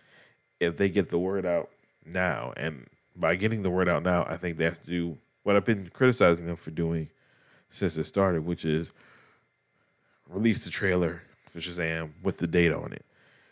if 0.60 0.76
they 0.76 0.88
get 0.88 1.10
the 1.10 1.18
word 1.18 1.46
out 1.46 1.70
now, 2.06 2.52
and 2.56 2.86
by 3.16 3.34
getting 3.34 3.62
the 3.62 3.70
word 3.70 3.88
out 3.88 4.02
now, 4.02 4.24
I 4.28 4.36
think 4.36 4.56
they 4.56 4.64
have 4.64 4.82
to 4.82 4.90
do 4.90 5.18
what 5.42 5.56
I've 5.56 5.64
been 5.64 5.90
criticizing 5.92 6.46
them 6.46 6.56
for 6.56 6.70
doing 6.70 7.08
since 7.70 7.96
it 7.96 8.04
started, 8.04 8.44
which 8.44 8.64
is 8.64 8.92
release 10.28 10.64
the 10.64 10.70
trailer 10.70 11.22
for 11.46 11.58
Shazam 11.58 12.10
with 12.22 12.38
the 12.38 12.46
date 12.46 12.72
on 12.72 12.92
it. 12.92 13.04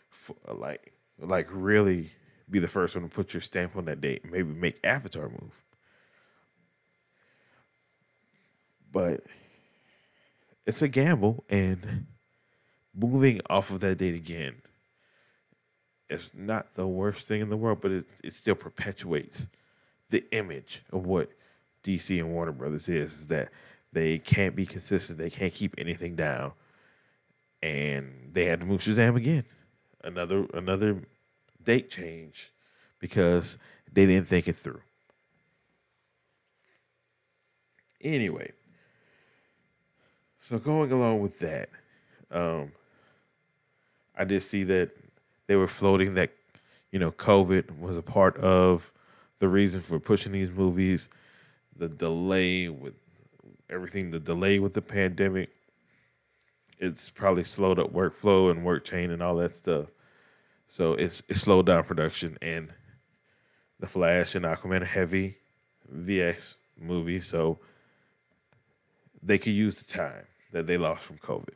For, 0.09 0.35
like, 0.53 0.93
like 1.19 1.47
really 1.51 2.09
be 2.49 2.59
the 2.59 2.67
first 2.67 2.95
one 2.95 3.03
to 3.03 3.09
put 3.09 3.33
your 3.33 3.41
stamp 3.41 3.75
on 3.75 3.85
that 3.85 4.01
date. 4.01 4.25
Maybe 4.29 4.51
make 4.53 4.79
Avatar 4.83 5.29
move. 5.29 5.63
But 8.91 9.23
it's 10.65 10.81
a 10.81 10.87
gamble, 10.87 11.43
and 11.49 12.07
moving 12.95 13.41
off 13.49 13.71
of 13.71 13.79
that 13.81 13.97
date 13.97 14.15
again 14.15 14.55
is 16.09 16.31
not 16.33 16.73
the 16.73 16.87
worst 16.87 17.27
thing 17.27 17.41
in 17.41 17.49
the 17.49 17.57
world, 17.57 17.79
but 17.81 17.91
it, 17.91 18.05
it 18.23 18.33
still 18.33 18.55
perpetuates 18.55 19.47
the 20.09 20.23
image 20.31 20.81
of 20.91 21.05
what 21.05 21.29
DC 21.83 22.19
and 22.19 22.31
Warner 22.31 22.51
Brothers 22.51 22.89
is, 22.89 23.19
is 23.19 23.27
that 23.27 23.49
they 23.93 24.17
can't 24.19 24.55
be 24.55 24.65
consistent, 24.65 25.19
they 25.19 25.29
can't 25.29 25.53
keep 25.53 25.75
anything 25.77 26.15
down. 26.15 26.51
And 27.61 28.29
they 28.31 28.45
had 28.45 28.61
to 28.61 28.65
move 28.65 28.81
Shazam 28.81 29.15
again. 29.17 29.43
Another 30.03 30.47
another 30.53 31.01
date 31.63 31.89
change 31.89 32.51
because 32.99 33.57
they 33.91 34.05
didn't 34.05 34.27
think 34.27 34.47
it 34.47 34.55
through. 34.55 34.81
Anyway, 38.01 38.51
so 40.39 40.57
going 40.57 40.91
along 40.91 41.19
with 41.19 41.39
that, 41.39 41.69
um, 42.31 42.71
I 44.17 44.23
did 44.23 44.41
see 44.41 44.63
that 44.63 44.91
they 45.47 45.55
were 45.55 45.67
floating 45.67 46.13
that 46.15 46.31
you 46.91 46.99
know 46.99 47.11
COVID 47.11 47.79
was 47.79 47.97
a 47.97 48.01
part 48.01 48.37
of 48.37 48.91
the 49.39 49.49
reason 49.49 49.81
for 49.81 49.99
pushing 49.99 50.31
these 50.31 50.51
movies. 50.51 51.09
The 51.77 51.89
delay 51.89 52.69
with 52.69 52.93
everything, 53.69 54.11
the 54.11 54.19
delay 54.19 54.59
with 54.59 54.73
the 54.73 54.81
pandemic, 54.81 55.49
it's 56.79 57.09
probably 57.09 57.43
slowed 57.43 57.79
up 57.79 57.93
workflow 57.93 58.51
and 58.51 58.63
work 58.63 58.85
chain 58.85 59.11
and 59.11 59.21
all 59.21 59.35
that 59.37 59.53
stuff. 59.53 59.87
So 60.69 60.93
it's 60.93 61.23
it 61.27 61.37
slowed 61.37 61.65
down 61.65 61.83
production 61.83 62.37
and 62.43 62.71
the 63.79 63.87
Flash 63.87 64.35
and 64.35 64.45
Aquaman 64.45 64.85
heavy 64.85 65.35
VX 65.93 66.57
movies, 66.79 67.25
so 67.25 67.57
they 69.23 69.39
could 69.39 69.53
use 69.53 69.81
the 69.81 69.91
time 69.91 70.25
that 70.51 70.67
they 70.67 70.77
lost 70.77 71.05
from 71.05 71.17
COVID, 71.17 71.55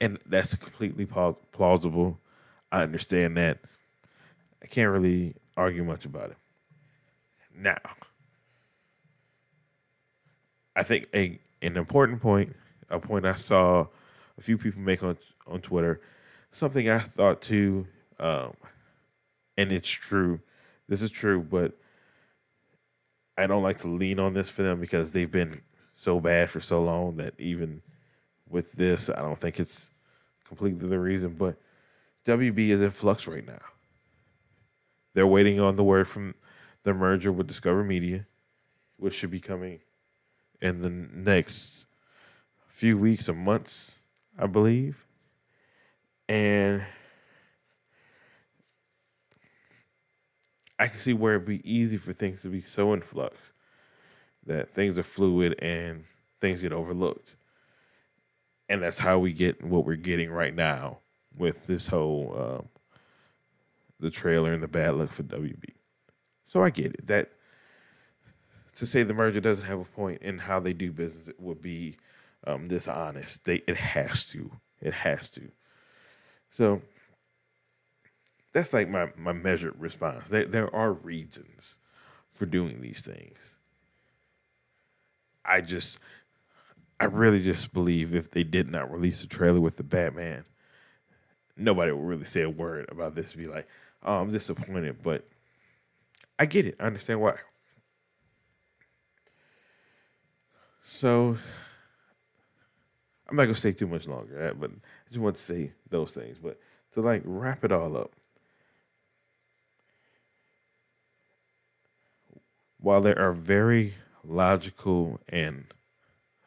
and 0.00 0.18
that's 0.26 0.54
completely 0.54 1.06
plausible. 1.06 2.18
I 2.70 2.82
understand 2.82 3.36
that. 3.36 3.58
I 4.62 4.66
can't 4.66 4.90
really 4.90 5.34
argue 5.56 5.82
much 5.82 6.04
about 6.04 6.30
it. 6.30 6.36
Now, 7.54 7.78
I 10.76 10.84
think 10.84 11.08
a 11.14 11.38
an 11.62 11.76
important 11.76 12.22
point, 12.22 12.54
a 12.90 13.00
point 13.00 13.26
I 13.26 13.34
saw 13.34 13.86
a 14.38 14.40
few 14.40 14.56
people 14.56 14.80
make 14.80 15.02
on 15.02 15.18
on 15.48 15.60
Twitter, 15.60 16.00
something 16.52 16.88
I 16.88 17.00
thought 17.00 17.42
too, 17.42 17.86
um, 18.22 18.54
and 19.58 19.72
it's 19.72 19.90
true. 19.90 20.40
This 20.88 21.02
is 21.02 21.10
true, 21.10 21.40
but 21.40 21.72
I 23.36 23.46
don't 23.46 23.62
like 23.62 23.78
to 23.78 23.88
lean 23.88 24.20
on 24.20 24.32
this 24.32 24.48
for 24.48 24.62
them 24.62 24.80
because 24.80 25.10
they've 25.10 25.30
been 25.30 25.60
so 25.94 26.20
bad 26.20 26.48
for 26.48 26.60
so 26.60 26.82
long 26.82 27.16
that 27.16 27.34
even 27.38 27.82
with 28.48 28.72
this, 28.72 29.10
I 29.10 29.20
don't 29.20 29.38
think 29.38 29.58
it's 29.58 29.90
completely 30.44 30.88
the 30.88 30.98
reason. 30.98 31.34
But 31.34 31.56
WB 32.24 32.68
is 32.68 32.82
in 32.82 32.90
flux 32.90 33.26
right 33.26 33.46
now. 33.46 33.60
They're 35.14 35.26
waiting 35.26 35.60
on 35.60 35.76
the 35.76 35.84
word 35.84 36.06
from 36.06 36.34
the 36.84 36.94
merger 36.94 37.32
with 37.32 37.48
Discover 37.48 37.84
Media, 37.84 38.26
which 38.98 39.14
should 39.14 39.30
be 39.30 39.40
coming 39.40 39.80
in 40.60 40.80
the 40.80 40.90
next 40.90 41.86
few 42.68 42.96
weeks 42.96 43.28
or 43.28 43.34
months, 43.34 43.98
I 44.38 44.46
believe. 44.46 45.04
And 46.28 46.84
I 50.82 50.88
can 50.88 50.98
see 50.98 51.12
where 51.12 51.36
it'd 51.36 51.46
be 51.46 51.62
easy 51.62 51.96
for 51.96 52.12
things 52.12 52.42
to 52.42 52.48
be 52.48 52.60
so 52.60 52.92
in 52.92 53.02
flux 53.02 53.52
that 54.46 54.68
things 54.74 54.98
are 54.98 55.04
fluid 55.04 55.54
and 55.60 56.02
things 56.40 56.60
get 56.60 56.72
overlooked. 56.72 57.36
And 58.68 58.82
that's 58.82 58.98
how 58.98 59.20
we 59.20 59.32
get 59.32 59.62
what 59.62 59.86
we're 59.86 59.94
getting 59.94 60.28
right 60.28 60.52
now 60.52 60.98
with 61.38 61.68
this 61.68 61.86
whole 61.86 62.34
um, 62.36 62.68
the 64.00 64.10
trailer 64.10 64.52
and 64.52 64.60
the 64.60 64.66
bad 64.66 64.96
look 64.96 65.12
for 65.12 65.22
WB. 65.22 65.62
So 66.46 66.64
I 66.64 66.70
get 66.70 66.86
it. 66.86 67.06
That 67.06 67.30
to 68.74 68.84
say 68.84 69.04
the 69.04 69.14
merger 69.14 69.40
doesn't 69.40 69.66
have 69.66 69.78
a 69.78 69.84
point 69.84 70.20
in 70.22 70.36
how 70.36 70.58
they 70.58 70.72
do 70.72 70.90
business 70.90 71.28
it 71.28 71.38
would 71.38 71.62
be 71.62 71.96
um, 72.44 72.66
dishonest. 72.66 73.44
They 73.44 73.62
it 73.68 73.76
has 73.76 74.24
to. 74.30 74.50
It 74.80 74.94
has 74.94 75.28
to. 75.28 75.48
So 76.50 76.82
that's 78.52 78.72
like 78.72 78.88
my 78.88 79.10
my 79.16 79.32
measured 79.32 79.78
response. 79.78 80.28
There 80.28 80.46
there 80.46 80.74
are 80.74 80.92
reasons 80.92 81.78
for 82.32 82.46
doing 82.46 82.80
these 82.80 83.02
things. 83.02 83.58
I 85.44 85.60
just 85.60 85.98
I 87.00 87.06
really 87.06 87.42
just 87.42 87.72
believe 87.72 88.14
if 88.14 88.30
they 88.30 88.44
did 88.44 88.70
not 88.70 88.90
release 88.92 89.22
a 89.24 89.28
trailer 89.28 89.60
with 89.60 89.76
the 89.76 89.82
Batman, 89.82 90.44
nobody 91.56 91.92
would 91.92 92.04
really 92.06 92.24
say 92.24 92.42
a 92.42 92.50
word 92.50 92.86
about 92.90 93.14
this. 93.14 93.34
Be 93.34 93.46
like, 93.46 93.66
oh, 94.04 94.16
I'm 94.16 94.30
disappointed, 94.30 95.02
but 95.02 95.26
I 96.38 96.46
get 96.46 96.66
it. 96.66 96.76
I 96.80 96.84
understand 96.84 97.20
why. 97.20 97.36
So 100.82 101.36
I'm 103.28 103.36
not 103.36 103.44
gonna 103.44 103.54
stay 103.54 103.72
too 103.72 103.86
much 103.86 104.06
longer, 104.06 104.40
eh, 104.48 104.52
but 104.52 104.70
I 104.70 105.08
just 105.08 105.20
want 105.20 105.36
to 105.36 105.42
say 105.42 105.72
those 105.90 106.12
things. 106.12 106.38
But 106.38 106.58
to 106.92 107.00
like 107.00 107.22
wrap 107.24 107.64
it 107.64 107.72
all 107.72 107.96
up, 107.96 108.12
while 112.82 113.00
there 113.00 113.18
are 113.18 113.32
very 113.32 113.94
logical 114.24 115.20
and 115.28 115.64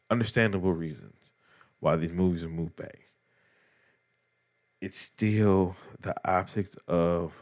understandable 0.09 0.73
reasons 0.73 1.33
why 1.79 1.95
these 1.95 2.11
movies 2.11 2.43
are 2.43 2.49
moved 2.49 2.75
back, 2.75 2.99
it's 4.81 4.99
still 4.99 5.75
the 6.01 6.13
optics 6.29 6.75
of 6.87 7.33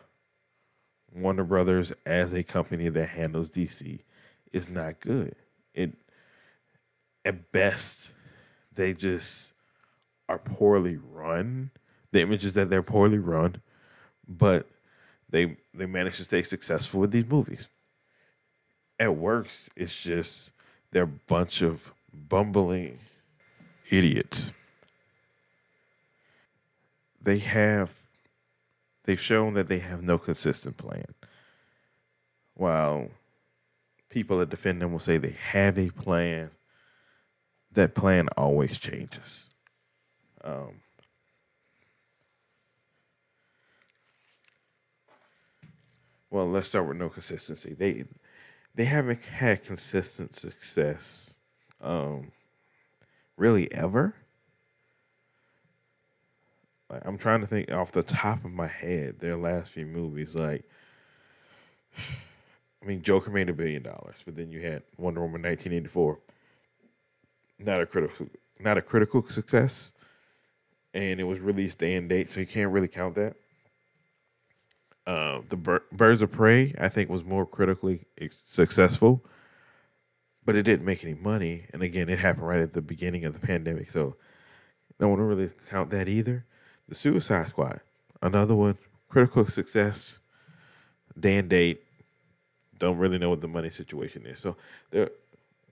Warner 1.14 1.44
Brothers 1.44 1.92
as 2.06 2.34
a 2.34 2.44
company 2.44 2.88
that 2.90 3.10
handles 3.10 3.50
DC 3.50 4.00
is 4.52 4.70
not 4.70 5.00
good. 5.00 5.36
It 5.74 5.94
at 7.26 7.52
best 7.52 8.14
they 8.74 8.94
just 8.94 9.54
are 10.30 10.40
poorly 10.40 10.98
run. 10.98 11.72
The 12.12 12.22
images 12.22 12.54
that 12.54 12.70
they're 12.70 12.84
poorly 12.84 13.18
run, 13.18 13.60
but 14.28 14.68
they 15.30 15.58
they 15.74 15.88
manage 15.88 16.18
to 16.18 16.24
stay 16.24 16.44
successful 16.44 17.00
with 17.00 17.12
these 17.12 17.26
movies. 17.26 17.68
At 19.04 19.18
worst, 19.18 19.70
it's 19.76 20.02
just 20.02 20.54
they're 20.92 21.04
a 21.04 21.08
bunch 21.08 21.62
of 21.62 21.94
bumbling 22.14 23.00
idiots. 23.90 24.54
They 27.22 27.40
have 27.40 27.92
they've 29.04 29.20
shown 29.20 29.56
that 29.56 29.68
they 29.68 29.80
have 29.80 30.04
no 30.04 30.18
consistent 30.18 30.78
plan. 30.78 31.04
While 32.54 33.10
people 34.08 34.40
that 34.40 34.50
defend 34.50 34.82
them 34.82 34.94
will 34.94 35.00
say 35.00 35.18
they 35.18 35.36
have 35.50 35.78
a 35.78 35.90
plan. 35.90 36.52
That 37.74 37.96
plan 37.96 38.30
always 38.38 38.80
changes. 38.80 39.50
Um, 40.46 40.76
well, 46.30 46.50
let's 46.50 46.70
start 46.70 46.88
with 46.88 46.96
no 46.96 47.10
consistency. 47.10 47.74
They 47.74 48.06
they 48.76 48.86
haven't 48.86 49.24
had 49.26 49.64
consistent 49.64 50.36
success, 50.36 51.38
um, 51.82 52.32
really 53.38 53.72
ever. 53.72 54.16
Like, 56.90 57.02
I'm 57.06 57.18
trying 57.18 57.42
to 57.42 57.48
think 57.48 57.72
off 57.72 57.92
the 57.92 58.04
top 58.04 58.46
of 58.46 58.52
my 58.52 58.68
head 58.68 59.20
their 59.20 59.38
last 59.38 59.72
few 59.72 59.86
movies. 59.86 60.36
Like, 60.36 60.64
I 61.98 62.86
mean, 62.86 63.02
Joker 63.02 63.32
made 63.32 63.50
a 63.50 63.54
billion 63.54 63.84
dollars, 63.84 64.22
but 64.26 64.36
then 64.36 64.52
you 64.52 64.62
had 64.62 64.84
Wonder 64.98 65.22
Woman 65.22 65.42
1984, 65.42 66.20
not 67.60 67.82
a 67.82 67.86
critical, 67.86 68.28
not 68.60 68.78
a 68.78 68.82
critical 68.82 69.22
success, 69.24 69.94
and 70.94 71.20
it 71.20 71.24
was 71.24 71.40
released 71.40 71.80
day 71.80 71.96
and 71.96 72.10
date, 72.10 72.30
so 72.30 72.40
you 72.40 72.46
can't 72.46 72.72
really 72.72 72.88
count 72.88 73.16
that. 73.16 73.36
Uh, 75.06 75.42
the 75.50 75.58
Bir- 75.58 75.84
Birds 75.92 76.22
of 76.22 76.32
Prey, 76.32 76.74
I 76.80 76.88
think, 76.88 77.10
was 77.10 77.24
more 77.24 77.46
critically 77.46 78.06
successful, 78.30 79.26
but 80.46 80.56
it 80.56 80.64
didn't 80.64 80.86
make 80.86 81.04
any 81.04 81.14
money. 81.14 81.66
And 81.74 81.82
again, 81.84 82.10
it 82.10 82.20
happened 82.20 82.48
right 82.48 82.62
at 82.62 82.74
the 82.74 82.82
beginning 82.82 83.26
of 83.26 83.34
the 83.34 83.46
pandemic, 83.46 83.92
so 83.92 84.16
no 85.00 85.10
one 85.10 85.20
really 85.20 85.50
count 85.70 85.90
that 85.90 86.08
either. 86.08 86.46
The 86.88 86.96
Suicide 86.96 87.50
Squad, 87.50 87.82
another 88.22 88.56
one, 88.56 88.78
critical 89.10 89.46
success, 89.48 90.20
day 91.20 91.38
and 91.38 91.50
date. 91.50 91.84
Don't 92.78 92.98
really 92.98 93.18
know 93.18 93.30
what 93.30 93.42
the 93.42 93.48
money 93.48 93.70
situation 93.70 94.26
is. 94.26 94.40
So 94.40 94.56
there, 94.92 95.10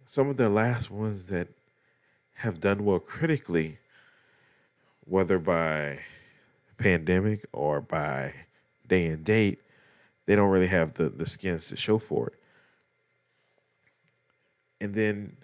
some 0.06 0.30
of 0.30 0.38
the 0.38 0.50
last 0.50 0.92
ones 0.92 1.28
that 1.28 1.48
have 2.34 2.60
done 2.60 2.86
well 2.86 3.00
critically, 3.00 3.78
whether 5.06 5.40
by 5.40 6.00
pandemic 6.78 7.46
or 7.54 7.82
by 7.82 8.34
day 8.92 9.08
and 9.08 9.24
date, 9.24 9.62
they 10.28 10.36
don't 10.36 10.50
really 10.50 10.68
have 10.68 10.94
the 10.94 11.10
the 11.10 11.26
skins 11.26 11.70
to 11.70 11.78
show 11.78 11.98
for 11.98 12.28
it. 12.28 12.34
And 14.82 14.94
then 14.94 15.38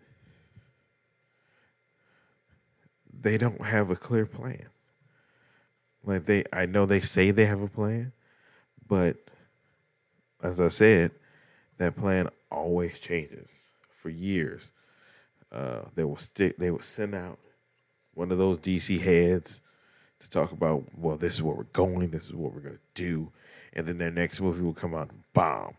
they 3.21 3.37
don't 3.37 3.61
have 3.63 3.89
a 3.89 3.95
clear 3.95 4.25
plan. 4.25 4.67
Like 6.03 6.25
they 6.25 6.43
I 6.51 6.65
know 6.65 6.85
they 6.85 6.99
say 6.99 7.31
they 7.31 7.45
have 7.45 7.61
a 7.61 7.69
plan, 7.69 8.11
but 8.85 9.15
as 10.43 10.59
I 10.59 10.67
said, 10.67 11.11
that 11.77 11.95
plan 11.95 12.29
always 12.51 12.99
changes 12.99 13.71
for 13.89 14.09
years. 14.09 14.73
Uh, 15.51 15.83
they 15.95 16.03
will 16.03 16.17
stick. 16.17 16.57
They 16.57 16.69
will 16.71 16.81
send 16.81 17.15
out 17.15 17.39
one 18.13 18.31
of 18.31 18.37
those 18.37 18.57
DC 18.57 18.99
heads 18.99 19.61
to 20.19 20.29
talk 20.29 20.51
about, 20.51 20.83
well, 20.97 21.17
this 21.17 21.35
is 21.35 21.43
where 21.43 21.55
we're 21.55 21.63
going. 21.63 22.09
This 22.09 22.25
is 22.25 22.33
what 22.33 22.53
we're 22.53 22.61
gonna 22.61 22.77
do, 22.93 23.31
and 23.73 23.85
then 23.87 23.97
their 23.97 24.11
next 24.11 24.41
movie 24.41 24.63
will 24.63 24.73
come 24.73 24.95
out 24.95 25.09
and 25.09 25.23
bomb, 25.33 25.75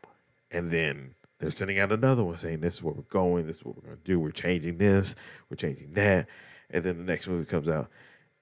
and 0.51 0.71
then 0.71 1.15
they're 1.39 1.51
sending 1.51 1.79
out 1.79 1.93
another 1.93 2.25
one 2.25 2.37
saying, 2.37 2.61
this 2.61 2.75
is 2.75 2.83
where 2.83 2.95
we're 2.95 3.03
going. 3.03 3.47
This 3.47 3.59
is 3.59 3.65
what 3.65 3.77
we're 3.77 3.91
gonna 3.91 3.97
do. 4.05 4.19
We're 4.19 4.31
changing 4.31 4.79
this. 4.79 5.15
We're 5.49 5.57
changing 5.57 5.93
that, 5.95 6.29
and 6.71 6.85
then 6.85 6.99
the 6.99 7.05
next 7.05 7.29
movie 7.29 7.49
comes 7.49 7.69
out 7.69 7.91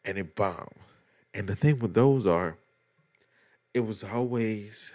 and 0.05 0.19
it 0.19 0.35
bombs. 0.35 0.95
And 1.35 1.47
the 1.47 1.57
thing 1.57 1.79
with 1.81 1.93
those 1.93 2.27
are, 2.27 2.57
it 3.75 3.81
was 3.81 4.05
always 4.05 4.95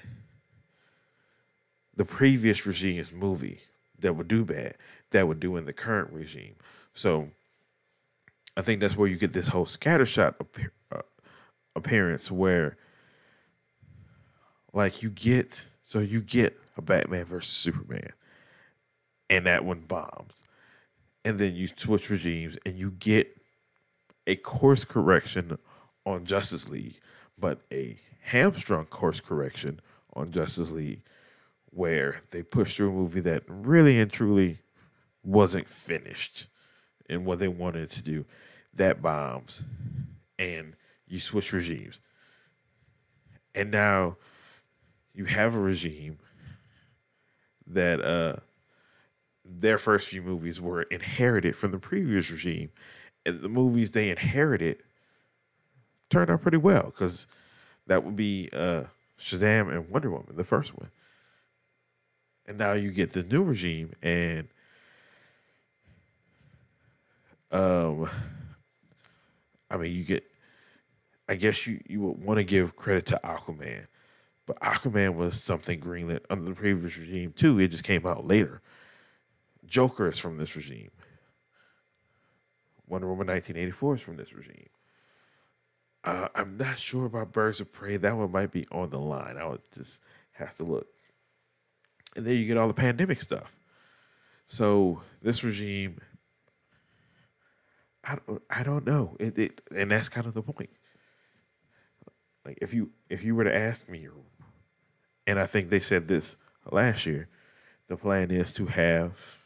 the 1.96 2.06
previous 2.06 2.66
regime's 2.66 3.12
movie 3.12 3.60
that 4.00 4.14
would 4.14 4.28
do 4.28 4.44
bad 4.44 4.76
that 5.12 5.28
would 5.28 5.40
do 5.40 5.58
in 5.58 5.66
the 5.66 5.74
current 5.74 6.12
regime. 6.12 6.56
So 6.94 7.30
I 8.58 8.62
think 8.62 8.82
that's 8.82 8.98
where 8.98 9.08
you 9.08 9.18
get 9.18 9.34
this 9.34 9.48
whole 9.48 9.66
scattershot 9.66 10.36
appear, 10.40 10.72
uh, 10.92 11.02
appearance 11.76 12.30
where 12.30 12.78
like 14.74 15.04
you 15.04 15.10
get 15.10 15.66
so 15.84 16.00
you 16.00 16.22
get 16.22 16.58
a 16.78 16.82
Batman 16.82 17.26
versus 17.26 17.52
Superman 17.52 18.12
and 19.30 19.46
that 19.48 19.66
one 19.66 19.82
bombs. 19.82 20.42
And 21.24 21.38
then 21.38 21.56
you 21.56 21.68
switch 21.68 22.10
regimes 22.10 22.58
and 22.66 22.78
you 22.78 22.92
get 22.92 23.36
a 24.28 24.36
course 24.36 24.84
correction 24.86 25.58
on 26.06 26.26
Justice 26.26 26.70
League, 26.70 27.00
but 27.38 27.62
a 27.72 27.98
hamstrung 28.22 28.86
course 28.86 29.20
correction 29.20 29.80
on 30.14 30.32
Justice 30.32 30.72
League 30.72 31.02
where 31.72 32.22
they 32.32 32.44
pushed 32.44 32.78
through 32.78 32.90
a 32.90 32.94
movie 32.94 33.22
that 33.22 33.44
really 33.48 34.00
and 34.00 34.12
truly 34.12 34.60
wasn't 35.24 35.70
finished 35.70 36.48
in 37.12 37.26
what 37.26 37.40
they 37.40 37.50
wanted 37.50 37.90
to 37.90 38.02
do. 38.02 38.26
That 38.74 39.02
bombs, 39.02 39.66
and 40.40 40.74
you 41.08 41.20
switch 41.20 41.52
regimes. 41.52 42.00
And 43.54 43.70
now 43.70 44.16
you 45.14 45.26
have 45.26 45.54
a 45.54 45.60
regime 45.60 46.18
that 47.68 48.02
uh 48.02 48.38
their 49.44 49.78
first 49.78 50.08
few 50.08 50.22
movies 50.22 50.62
were 50.62 50.84
inherited 50.84 51.56
from 51.56 51.72
the 51.72 51.80
previous 51.80 52.32
regime. 52.32 52.72
And 53.26 53.42
the 53.42 53.50
movies 53.50 53.92
they 53.92 54.10
inherited 54.10 54.82
turned 56.10 56.32
out 56.32 56.42
pretty 56.42 56.58
well 56.58 56.86
because 56.86 57.28
that 57.88 58.06
would 58.06 58.16
be 58.16 58.50
uh 58.54 58.84
Shazam 59.20 59.72
and 59.72 59.90
Wonder 59.90 60.10
Woman, 60.10 60.36
the 60.36 60.44
first 60.46 60.78
one. 60.78 60.90
And 62.48 62.58
now 62.58 62.74
you 62.74 62.92
get 62.92 63.12
the 63.12 63.24
new 63.24 63.44
regime 63.44 63.92
and 64.02 64.48
um 67.52 68.10
I 69.70 69.78
mean 69.78 69.94
you 69.94 70.04
get 70.04 70.24
I 71.28 71.36
guess 71.36 71.66
you, 71.66 71.80
you 71.88 72.02
would 72.02 72.24
want 72.24 72.40
to 72.40 72.44
give 72.44 72.76
credit 72.76 73.06
to 73.08 73.20
Aquaman. 73.24 73.86
But 74.46 74.60
Aquaman 74.60 75.16
was 75.16 75.42
something 75.42 75.80
greenlit 75.80 76.26
under 76.30 76.50
the 76.50 76.56
previous 76.56 76.98
regime 76.98 77.32
too. 77.32 77.58
It 77.60 77.70
just 77.70 77.86
came 77.86 78.06
out 78.06 78.28
later. 78.28 78.62
Joker 79.66 80.10
is 80.10 80.20
from 80.20 80.38
this 80.38 80.56
regime. 80.58 80.92
Wonder 82.86 83.08
Woman 83.08 83.28
1984 83.28 83.96
is 83.96 84.02
from 84.02 84.18
this 84.18 84.34
regime. 84.34 84.68
Uh, 86.04 86.28
I'm 86.36 86.58
not 86.58 86.78
sure 86.78 87.06
about 87.06 87.32
Birds 87.32 87.62
of 87.62 87.72
Prey. 87.72 87.96
That 87.96 88.18
one 88.18 88.32
might 88.32 88.52
be 88.52 88.66
on 88.72 88.90
the 88.90 89.00
line. 89.00 89.38
I 89.38 89.48
would 89.48 89.62
just 89.74 90.02
have 90.32 90.56
to 90.56 90.66
look. 90.66 90.88
And 92.18 92.28
then 92.28 92.36
you 92.36 92.46
get 92.46 92.58
all 92.58 92.68
the 92.68 92.74
pandemic 92.74 93.22
stuff. 93.22 93.56
So 94.48 95.02
this 95.22 95.46
regime, 95.46 96.00
I 98.04 98.18
don't, 98.28 98.42
I 98.50 98.64
don't 98.64 98.86
know. 98.86 99.16
It, 99.20 99.38
it, 99.38 99.62
and 99.76 99.92
that's 99.92 100.10
kind 100.10 100.28
of 100.28 100.34
the 100.34 100.42
point. 100.42 100.70
Like 102.46 102.58
if 102.62 102.74
you 102.74 102.92
if 103.10 103.24
you 103.24 103.36
were 103.36 103.44
to 103.44 103.56
ask 103.56 103.88
me, 103.88 104.08
and 105.28 105.40
I 105.40 105.46
think 105.46 105.70
they 105.70 105.80
said 105.80 106.08
this 106.08 106.38
last 106.72 107.06
year, 107.06 107.30
the 107.88 107.98
plan 107.98 108.32
is 108.32 108.54
to 108.56 108.66
have 108.66 109.38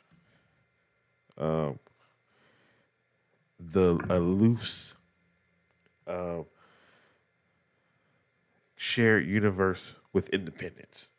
um, 1.38 1.80
the 3.60 4.00
a 4.10 4.20
loose 4.20 4.96
uh, 6.08 6.44
shared 8.76 9.26
universe 9.28 9.96
with 10.14 10.30
Independence, 10.30 11.12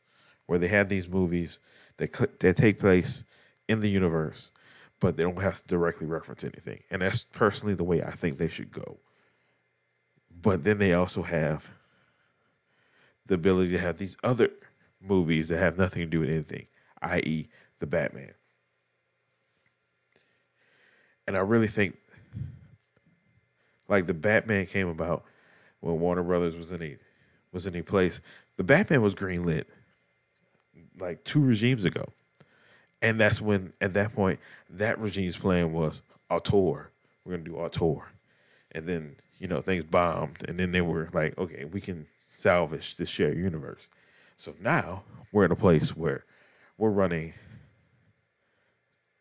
where 0.47 0.59
they 0.59 0.69
have 0.69 0.89
these 0.89 1.09
movies 1.09 1.61
that 1.99 2.17
cl- 2.17 2.31
that 2.41 2.57
take 2.57 2.79
place 2.79 3.25
in 3.69 3.81
the 3.81 3.91
universe, 3.91 4.53
but 5.01 5.17
they 5.17 5.23
don't 5.23 5.41
have 5.41 5.61
to 5.63 5.67
directly 5.67 6.07
reference 6.07 6.45
anything. 6.45 6.83
And 6.91 7.03
that's 7.03 7.25
personally 7.25 7.75
the 7.75 7.85
way 7.85 8.03
I 8.03 8.13
think 8.13 8.39
they 8.39 8.49
should 8.49 8.73
go. 8.73 8.99
But 10.43 10.65
then 10.65 10.79
they 10.79 10.95
also 10.95 11.23
have 11.23 11.71
the 13.27 13.35
ability 13.35 13.73
to 13.73 13.79
have 13.79 13.99
these 13.99 14.17
other 14.23 14.51
movies 15.01 15.49
that 15.49 15.59
have 15.59 15.79
nothing 15.79 16.03
to 16.03 16.07
do 16.07 16.21
with 16.21 16.31
anything, 16.31 16.67
i.e., 17.03 17.49
the 17.79 17.87
Batman. 17.87 18.33
And 21.27 21.37
I 21.37 21.41
really 21.41 21.67
think 21.67 21.97
like 23.89 24.07
the 24.07 24.15
Batman 24.15 24.67
came 24.67 24.89
about 24.89 25.25
when 25.81 26.01
Warner 26.01 26.23
Brothers 26.23 26.57
was 26.57 26.73
in 26.73 26.83
a 26.83 26.97
was 27.53 27.67
in 27.67 27.77
a 27.77 27.83
place. 27.83 28.21
The 28.57 28.65
Batman 28.65 29.03
was 29.03 29.15
greenlit 29.15 29.65
like 30.99 31.25
two 31.25 31.41
regimes 31.41 31.85
ago. 31.85 32.07
And 33.07 33.21
that's 33.21 33.41
when 33.41 33.73
at 33.81 33.95
that 33.95 34.13
point 34.17 34.41
that 34.69 34.99
regime's 34.99 35.37
plan 35.37 35.73
was 35.73 36.03
auteur. 36.29 36.91
We're 37.25 37.37
gonna 37.37 37.45
do 37.45 37.55
auteur. 37.55 38.03
And 38.73 38.85
then, 38.85 39.15
you 39.39 39.47
know, 39.47 39.61
things 39.61 39.85
bombed 39.85 40.39
and 40.49 40.59
then 40.59 40.73
they 40.73 40.81
were 40.81 41.09
like, 41.13 41.39
okay, 41.39 41.67
we 41.67 41.81
can 41.81 42.09
salvage 42.33 42.97
this 42.97 43.09
shared 43.09 43.39
universe. 43.39 43.89
So 44.39 44.57
now 44.61 45.05
we're 45.31 45.45
in 45.45 45.53
a 45.53 45.57
place 45.57 45.97
where 45.97 46.25
we're 46.79 46.91
running 46.91 47.33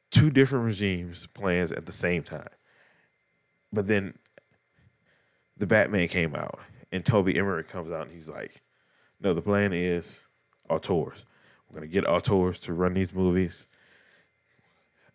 two 0.10 0.32
different 0.32 0.66
regimes 0.66 1.28
plans 1.28 1.72
at 1.72 1.86
the 1.86 1.94
same 1.94 2.24
time. 2.24 2.50
But 3.72 3.86
then 3.86 4.16
the 5.58 5.68
Batman 5.68 6.08
came 6.08 6.36
out 6.36 6.60
and 6.92 7.06
Toby 7.06 7.38
Emmerich 7.38 7.68
comes 7.68 7.92
out 7.92 8.08
and 8.08 8.16
he's 8.16 8.30
like, 8.30 8.64
no, 9.22 9.36
the 9.36 9.44
plan 9.44 9.74
is 9.74 10.26
auteurs. 10.72 11.28
We're 11.70 11.76
gonna 11.82 11.92
get 11.92 12.08
our 12.08 12.16
auteurs 12.16 12.58
to 12.62 12.74
run 12.74 12.96
these 12.96 13.14
movies 13.14 13.68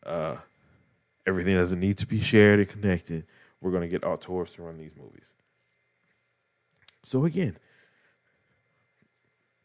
Uh, 0.04 0.36
everything 1.26 1.54
doesn't 1.54 1.80
need 1.80 1.98
to 1.98 2.06
be 2.06 2.20
shared 2.20 2.58
and 2.58 2.68
connected. 2.68 3.24
We're 3.60 3.70
going 3.70 3.82
to 3.82 3.88
get 3.88 4.04
auteurs 4.04 4.52
to 4.52 4.62
run 4.62 4.78
these 4.78 4.92
movies. 4.96 5.34
So 7.02 7.24
again, 7.24 7.56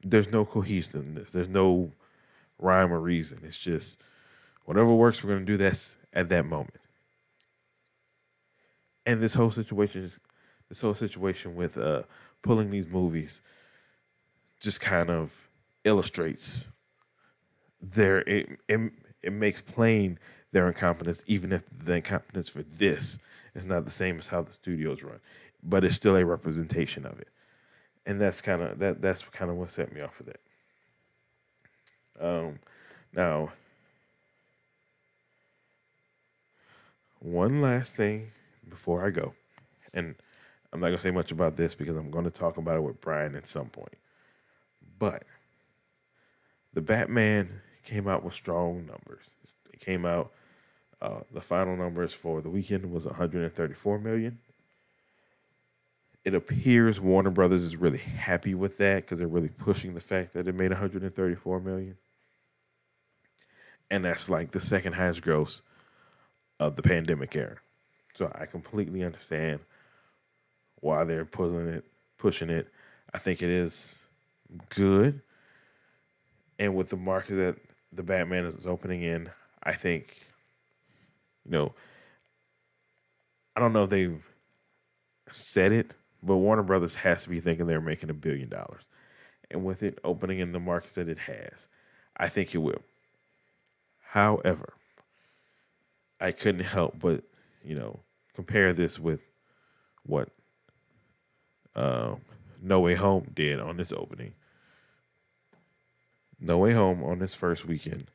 there's 0.03 0.31
no 0.31 0.45
cohesiveness. 0.45 1.31
There's 1.31 1.49
no 1.49 1.91
rhyme 2.59 2.93
or 2.93 2.99
reason. 2.99 3.39
It's 3.43 3.57
just 3.57 4.01
whatever 4.65 4.93
works. 4.93 5.23
We're 5.23 5.31
going 5.31 5.45
to 5.45 5.51
do 5.51 5.57
this 5.57 5.97
at 6.13 6.29
that 6.29 6.45
moment. 6.45 6.77
And 9.05 9.21
this 9.21 9.33
whole 9.33 9.51
situation, 9.51 10.03
is, 10.03 10.19
this 10.69 10.81
whole 10.81 10.93
situation 10.93 11.55
with 11.55 11.77
uh, 11.77 12.03
pulling 12.41 12.71
these 12.71 12.87
movies, 12.87 13.41
just 14.59 14.81
kind 14.81 15.09
of 15.09 15.47
illustrates 15.83 16.67
their 17.81 18.19
it, 18.21 18.59
it, 18.67 18.91
it 19.25 19.33
makes 19.33 19.59
plain 19.59 20.19
their 20.51 20.67
incompetence, 20.67 21.23
even 21.27 21.51
if 21.51 21.63
the 21.83 21.95
incompetence 21.95 22.47
for 22.47 22.63
this 22.63 23.19
is 23.55 23.65
not 23.65 23.83
the 23.83 23.91
same 23.91 24.19
as 24.19 24.27
how 24.27 24.41
the 24.43 24.53
studios 24.53 25.03
run, 25.03 25.19
but 25.63 25.83
it's 25.83 25.95
still 25.95 26.15
a 26.15 26.23
representation 26.23 27.05
of 27.05 27.19
it, 27.19 27.27
and 28.05 28.21
that's 28.21 28.39
kind 28.39 28.61
of 28.61 28.79
that 28.79 29.01
that's 29.01 29.23
kind 29.23 29.51
of 29.51 29.57
what 29.57 29.71
set 29.71 29.91
me 29.93 30.01
off 30.01 30.15
for 30.15 30.23
that. 30.23 30.39
Um, 32.19 32.59
now, 33.13 33.51
one 37.19 37.61
last 37.61 37.95
thing 37.95 38.31
before 38.69 39.05
I 39.05 39.09
go, 39.09 39.33
and 39.93 40.15
I'm 40.71 40.79
not 40.79 40.87
gonna 40.87 40.99
say 40.99 41.11
much 41.11 41.31
about 41.31 41.57
this 41.57 41.73
because 41.75 41.97
I'm 41.97 42.11
to 42.11 42.29
talk 42.29 42.57
about 42.57 42.77
it 42.77 42.83
with 42.83 43.01
Brian 43.01 43.35
at 43.35 43.47
some 43.47 43.67
point, 43.67 43.97
but 44.99 45.23
the 46.73 46.81
Batman 46.81 47.61
came 47.85 48.07
out 48.07 48.23
with 48.23 48.33
strong 48.33 48.85
numbers. 48.85 49.35
It 49.71 49.79
came 49.79 50.05
out. 50.05 50.31
Uh, 51.01 51.19
the 51.31 51.41
final 51.41 51.75
numbers 51.75 52.13
for 52.13 52.41
the 52.41 52.49
weekend 52.49 52.89
was 52.91 53.05
134 53.05 53.99
million. 53.99 54.37
It 56.23 56.33
appears 56.33 56.99
Warner 56.99 57.29
Brothers 57.29 57.63
is 57.63 57.77
really 57.77 57.99
happy 57.99 58.55
with 58.55 58.77
that 58.77 59.03
because 59.03 59.19
they're 59.19 59.27
really 59.27 59.49
pushing 59.49 59.93
the 59.93 60.01
fact 60.01 60.33
that 60.33 60.47
it 60.47 60.55
made 60.55 60.71
134 60.71 61.59
million, 61.59 61.95
and 63.91 64.03
that's 64.03 64.27
like 64.27 64.49
the 64.49 64.59
second 64.59 64.93
highest 64.93 65.21
gross 65.21 65.61
of 66.59 66.75
the 66.75 66.81
pandemic 66.81 67.35
era. 67.35 67.57
So 68.15 68.31
I 68.33 68.47
completely 68.47 69.03
understand 69.03 69.59
why 70.79 71.03
they're 71.03 71.25
pulling 71.25 71.67
it, 71.67 71.83
pushing 72.17 72.49
it. 72.49 72.67
I 73.13 73.19
think 73.19 73.43
it 73.43 73.49
is 73.49 74.01
good, 74.69 75.21
and 76.57 76.75
with 76.75 76.89
the 76.89 76.97
market 76.97 77.35
that 77.35 77.57
the 77.95 78.03
Batman 78.03 78.45
is 78.45 78.65
opening 78.65 79.01
in, 79.01 79.29
I 79.63 79.73
think, 79.73 80.17
you 81.45 81.51
know, 81.51 81.73
I 83.55 83.59
don't 83.59 83.73
know 83.73 83.83
if 83.83 83.89
they've 83.89 84.29
said 85.29 85.71
it, 85.71 85.91
but 86.21 86.37
Warner 86.37 86.63
Brothers 86.63 86.95
has 86.95 87.23
to 87.23 87.29
be 87.29 87.39
thinking 87.39 87.67
they're 87.67 87.81
making 87.81 88.09
a 88.09 88.13
billion 88.13 88.49
dollars. 88.49 88.83
And 89.51 89.63
with 89.63 89.83
it 89.83 89.99
opening 90.03 90.39
in 90.39 90.51
the 90.51 90.59
markets 90.59 90.95
that 90.95 91.07
it 91.07 91.19
has, 91.19 91.67
I 92.17 92.27
think 92.27 92.53
it 92.53 92.59
will. 92.59 92.81
However, 94.01 94.73
I 96.19 96.31
couldn't 96.31 96.63
help 96.63 96.99
but, 96.99 97.23
you 97.63 97.75
know, 97.75 97.99
compare 98.33 98.73
this 98.73 98.99
with 98.99 99.27
what 100.05 100.29
um, 101.75 102.21
No 102.61 102.79
Way 102.79 102.95
Home 102.95 103.29
did 103.33 103.59
on 103.59 103.79
its 103.79 103.93
opening. 103.93 104.33
No 106.39 106.57
Way 106.59 106.73
Home 106.73 107.03
on 107.03 107.21
its 107.21 107.35
first 107.35 107.65
weekend 107.65 108.07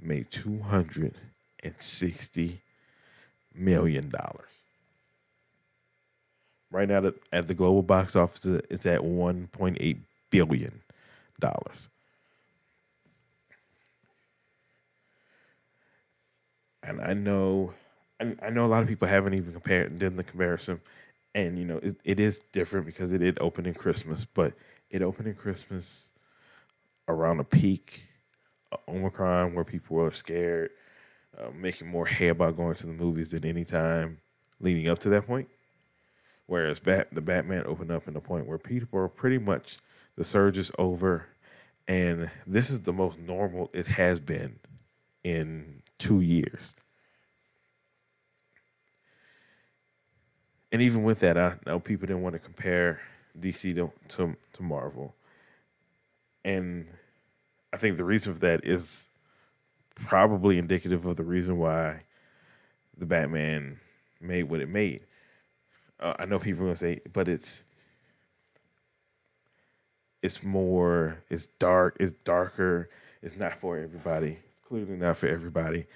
made 0.00 0.30
two 0.30 0.58
hundred 0.60 1.14
and 1.62 1.74
sixty 1.78 2.60
million 3.54 4.08
dollars. 4.08 4.48
Right 6.70 6.88
now, 6.88 7.12
at 7.32 7.48
the 7.48 7.54
global 7.54 7.82
box 7.82 8.14
office, 8.14 8.46
uh, 8.46 8.60
it's 8.70 8.86
at 8.86 9.02
one 9.02 9.48
point 9.48 9.78
eight 9.80 9.98
billion 10.30 10.82
dollars. 11.40 11.88
And 16.82 17.00
I 17.00 17.14
know, 17.14 17.72
I 18.20 18.50
know 18.50 18.64
a 18.64 18.66
lot 18.66 18.82
of 18.82 18.88
people 18.88 19.08
haven't 19.08 19.34
even 19.34 19.52
compared 19.52 19.98
done 19.98 20.16
the 20.16 20.24
comparison, 20.24 20.80
and 21.34 21.58
you 21.58 21.64
know 21.64 21.78
it, 21.78 21.96
it 22.04 22.20
is 22.20 22.40
different 22.52 22.86
because 22.86 23.12
it 23.12 23.18
did 23.18 23.38
open 23.40 23.66
in 23.66 23.74
Christmas, 23.74 24.24
but 24.24 24.52
it 24.90 25.02
opened 25.02 25.28
in 25.28 25.34
Christmas 25.34 26.10
around 27.08 27.40
a 27.40 27.44
peak 27.44 28.08
Omicron 28.86 29.54
where 29.54 29.64
people 29.64 29.96
were 29.96 30.12
scared, 30.12 30.70
uh, 31.38 31.50
making 31.54 31.88
more 31.88 32.06
hay 32.06 32.28
about 32.28 32.56
going 32.56 32.74
to 32.76 32.86
the 32.86 32.92
movies 32.92 33.30
than 33.30 33.44
any 33.44 33.64
time 33.64 34.18
leading 34.60 34.88
up 34.88 34.98
to 35.00 35.08
that 35.10 35.26
point. 35.26 35.48
Whereas 36.46 36.80
Bat, 36.80 37.08
the 37.12 37.20
Batman 37.20 37.64
opened 37.66 37.90
up 37.90 38.08
in 38.08 38.16
a 38.16 38.20
point 38.20 38.46
where 38.46 38.58
people 38.58 38.98
are 38.98 39.08
pretty 39.08 39.38
much 39.38 39.78
the 40.16 40.24
surge 40.24 40.58
is 40.58 40.72
over, 40.78 41.26
and 41.86 42.30
this 42.46 42.70
is 42.70 42.80
the 42.80 42.92
most 42.92 43.18
normal 43.18 43.70
it 43.72 43.86
has 43.86 44.18
been 44.18 44.58
in 45.24 45.82
two 45.98 46.20
years. 46.20 46.74
And 50.72 50.82
even 50.82 51.02
with 51.02 51.20
that, 51.20 51.38
I 51.38 51.56
know 51.66 51.80
people 51.80 52.06
didn't 52.06 52.22
want 52.22 52.34
to 52.34 52.38
compare 52.38 53.00
DC 53.38 53.74
to, 53.74 53.90
to, 54.08 54.36
to 54.54 54.62
Marvel. 54.62 55.14
And 56.44 56.86
I 57.72 57.76
think 57.76 57.96
the 57.96 58.04
reason 58.04 58.34
for 58.34 58.40
that 58.40 58.64
is 58.64 59.08
probably 59.94 60.58
indicative 60.58 61.04
of 61.04 61.16
the 61.16 61.24
reason 61.24 61.58
why 61.58 62.02
the 62.96 63.06
Batman 63.06 63.78
made 64.20 64.44
what 64.44 64.60
it 64.60 64.68
made. 64.68 65.02
Uh, 66.00 66.14
I 66.18 66.26
know 66.26 66.38
people 66.38 66.62
are 66.62 66.66
gonna 66.66 66.76
say, 66.76 67.00
but 67.12 67.28
it's 67.28 67.64
it's 70.22 70.42
more, 70.42 71.18
it's 71.30 71.46
dark, 71.46 71.96
it's 72.00 72.12
darker, 72.24 72.90
it's 73.22 73.36
not 73.36 73.60
for 73.60 73.78
everybody. 73.78 74.38
It's 74.50 74.60
clearly 74.66 74.96
not 74.96 75.16
for 75.16 75.28
everybody, 75.28 75.86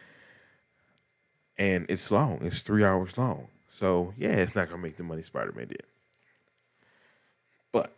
and 1.59 1.87
it's 1.89 2.11
long. 2.11 2.41
It's 2.43 2.63
three 2.63 2.85
hours 2.85 3.17
long. 3.19 3.49
So 3.69 4.13
yeah, 4.19 4.37
it's 4.37 4.55
not 4.55 4.69
gonna 4.69 4.83
make 4.83 4.97
the 4.97 5.05
money 5.05 5.23
Spider 5.23 5.53
Man 5.53 5.69
did. 5.69 5.85
But 7.73 7.97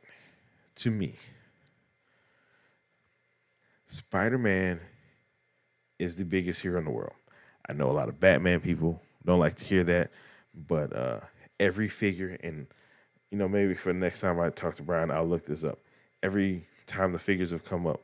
to 0.76 0.90
me, 0.90 1.14
Spider 3.94 4.38
Man 4.38 4.80
is 6.00 6.16
the 6.16 6.24
biggest 6.24 6.60
hero 6.60 6.80
in 6.80 6.84
the 6.84 6.90
world. 6.90 7.14
I 7.68 7.74
know 7.74 7.88
a 7.88 7.92
lot 7.92 8.08
of 8.08 8.18
Batman 8.18 8.58
people 8.58 9.00
don't 9.24 9.38
like 9.38 9.54
to 9.54 9.64
hear 9.64 9.84
that, 9.84 10.10
but 10.66 10.94
uh, 10.94 11.20
every 11.60 11.86
figure, 11.86 12.36
and 12.42 12.66
you 13.30 13.38
know, 13.38 13.46
maybe 13.46 13.74
for 13.74 13.92
the 13.92 13.98
next 14.00 14.20
time 14.20 14.40
I 14.40 14.50
talk 14.50 14.74
to 14.76 14.82
Brian, 14.82 15.12
I'll 15.12 15.24
look 15.24 15.46
this 15.46 15.62
up. 15.62 15.78
Every 16.24 16.66
time 16.88 17.12
the 17.12 17.20
figures 17.20 17.52
have 17.52 17.64
come 17.64 17.86
up, 17.86 18.00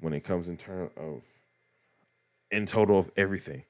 when 0.00 0.14
it 0.14 0.24
comes 0.24 0.48
in 0.48 0.56
terms 0.56 0.90
of 0.96 1.22
in 2.50 2.64
total 2.64 2.98
of 2.98 3.10
everything, 3.18 3.62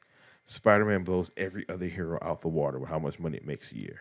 Spider 0.47 0.85
Man 0.85 1.03
blows 1.03 1.33
every 1.37 1.69
other 1.69 1.87
hero 1.87 2.17
out 2.23 2.43
the 2.43 2.49
water 2.49 2.79
with 2.79 2.89
how 2.89 3.01
much 3.01 3.19
money 3.19 3.39
it 3.39 3.47
makes 3.47 3.73
a 3.73 3.77
year. 3.77 4.01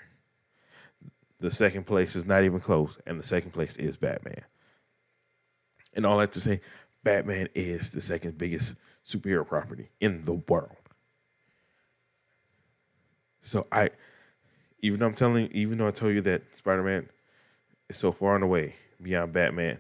The 1.40 1.50
second 1.50 1.88
place 1.88 2.16
is 2.16 2.28
not 2.28 2.44
even 2.44 2.60
close, 2.60 3.00
and 3.08 3.20
the 3.20 3.26
second 3.26 3.54
place 3.54 3.78
is 3.78 3.98
Batman. 3.98 4.44
And 5.96 6.06
all 6.06 6.18
that 6.18 6.32
to 6.34 6.40
say, 6.42 6.62
Batman 7.04 7.50
is 7.54 7.92
the 7.92 8.02
second 8.02 8.38
biggest 8.38 8.76
superhero 9.06 9.46
property 9.46 9.90
in 10.00 10.24
the 10.24 10.34
world. 10.34 10.78
So 13.42 13.68
I, 13.72 13.90
even 14.82 15.00
though 15.00 15.08
I'm 15.08 15.14
telling, 15.14 15.50
even 15.52 15.78
though 15.78 15.88
I 15.88 15.92
told 15.92 16.14
you 16.14 16.22
that 16.22 16.44
Spider 16.56 16.84
Man 16.84 17.10
is 17.90 17.98
so 17.98 18.12
far 18.12 18.36
and 18.36 18.44
away 18.44 18.76
beyond 19.02 19.34
Batman 19.34 19.80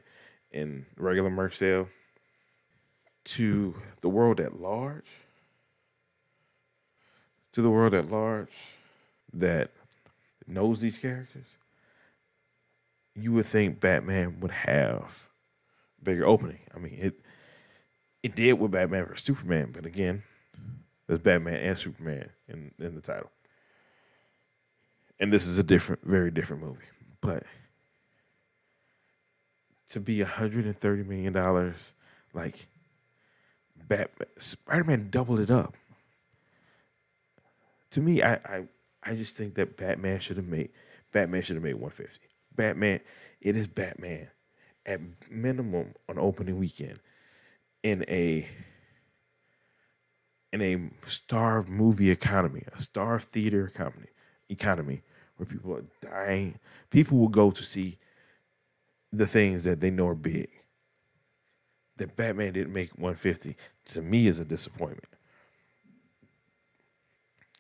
in 0.52 0.86
regular 0.98 1.30
merch 1.30 1.56
sale, 1.56 1.88
to 3.24 3.74
the 4.02 4.10
world 4.10 4.42
at 4.42 4.60
large, 4.60 5.08
to 7.54 7.62
the 7.62 7.70
world 7.70 7.94
at 7.94 8.12
large 8.12 8.52
that 9.32 9.72
knows 10.46 10.82
these 10.82 10.98
characters, 10.98 11.48
you 13.16 13.32
would 13.32 13.46
think 13.46 13.80
Batman 13.80 14.42
would 14.42 14.52
have 14.52 15.30
bigger 16.04 16.26
opening. 16.26 16.60
I 16.76 16.80
mean, 16.80 16.96
it 16.98 17.16
it 18.24 18.36
did 18.36 18.54
with 18.54 18.72
Batman 18.72 19.06
vs 19.06 19.24
Superman, 19.24 19.72
but 19.72 19.86
again, 19.86 20.24
there's 21.08 21.20
Batman 21.20 21.56
and 21.56 21.78
Superman 21.78 22.30
in 22.48 22.72
in 22.80 22.96
the 22.96 23.02
title, 23.02 23.32
and 25.20 25.32
this 25.32 25.48
is 25.48 25.60
a 25.60 25.64
different, 25.64 26.04
very 26.04 26.32
different 26.32 26.64
movie. 26.64 26.86
But 27.22 27.44
to 29.90 30.00
be 30.00 30.22
130 30.22 31.04
million 31.04 31.34
dollars, 31.34 31.94
like 32.34 32.68
Batman, 33.88 34.28
Spider 34.38 34.84
Man 34.84 35.10
doubled 35.10 35.40
it 35.40 35.52
up. 35.52 35.76
To 37.92 38.02
me, 38.02 38.24
I, 38.24 38.34
I 38.34 38.64
I 39.04 39.16
just 39.16 39.36
think 39.36 39.56
that 39.56 39.78
Batman 39.78 40.20
should 40.20 40.38
have 40.38 40.48
made 40.48 40.70
Batman 41.12 41.44
should 41.44 41.56
have 41.56 41.64
made 41.64 41.76
150. 41.76 42.26
Batman, 42.56 43.00
it 43.42 43.56
is 43.56 43.68
Batman 43.68 44.30
at 44.86 45.00
minimum 45.30 45.94
on 46.10 46.18
opening 46.20 46.58
weekend 46.58 47.00
in 47.84 48.04
a 48.08 48.48
in 50.52 50.62
a 50.62 51.08
starved 51.08 51.68
movie 51.68 52.12
economy, 52.12 52.64
a 52.76 52.82
starved 52.82 53.26
theater 53.26 53.66
economy, 53.66 54.08
economy 54.50 55.02
where 55.38 55.48
people 55.48 55.76
are 55.76 55.84
dying, 56.02 56.60
people 56.92 57.18
will 57.18 57.28
go 57.28 57.50
to 57.50 57.64
see 57.64 57.98
the 59.12 59.26
things 59.26 59.64
that 59.64 59.82
they 59.82 59.90
know 59.90 60.08
are 60.08 60.16
big. 60.16 60.50
That 61.98 62.16
Batman 62.16 62.54
didn't 62.54 62.74
make 62.74 62.92
150 62.92 63.56
to 63.86 64.02
me 64.02 64.28
is 64.28 64.40
a 64.40 64.46
disappointment. 64.46 65.10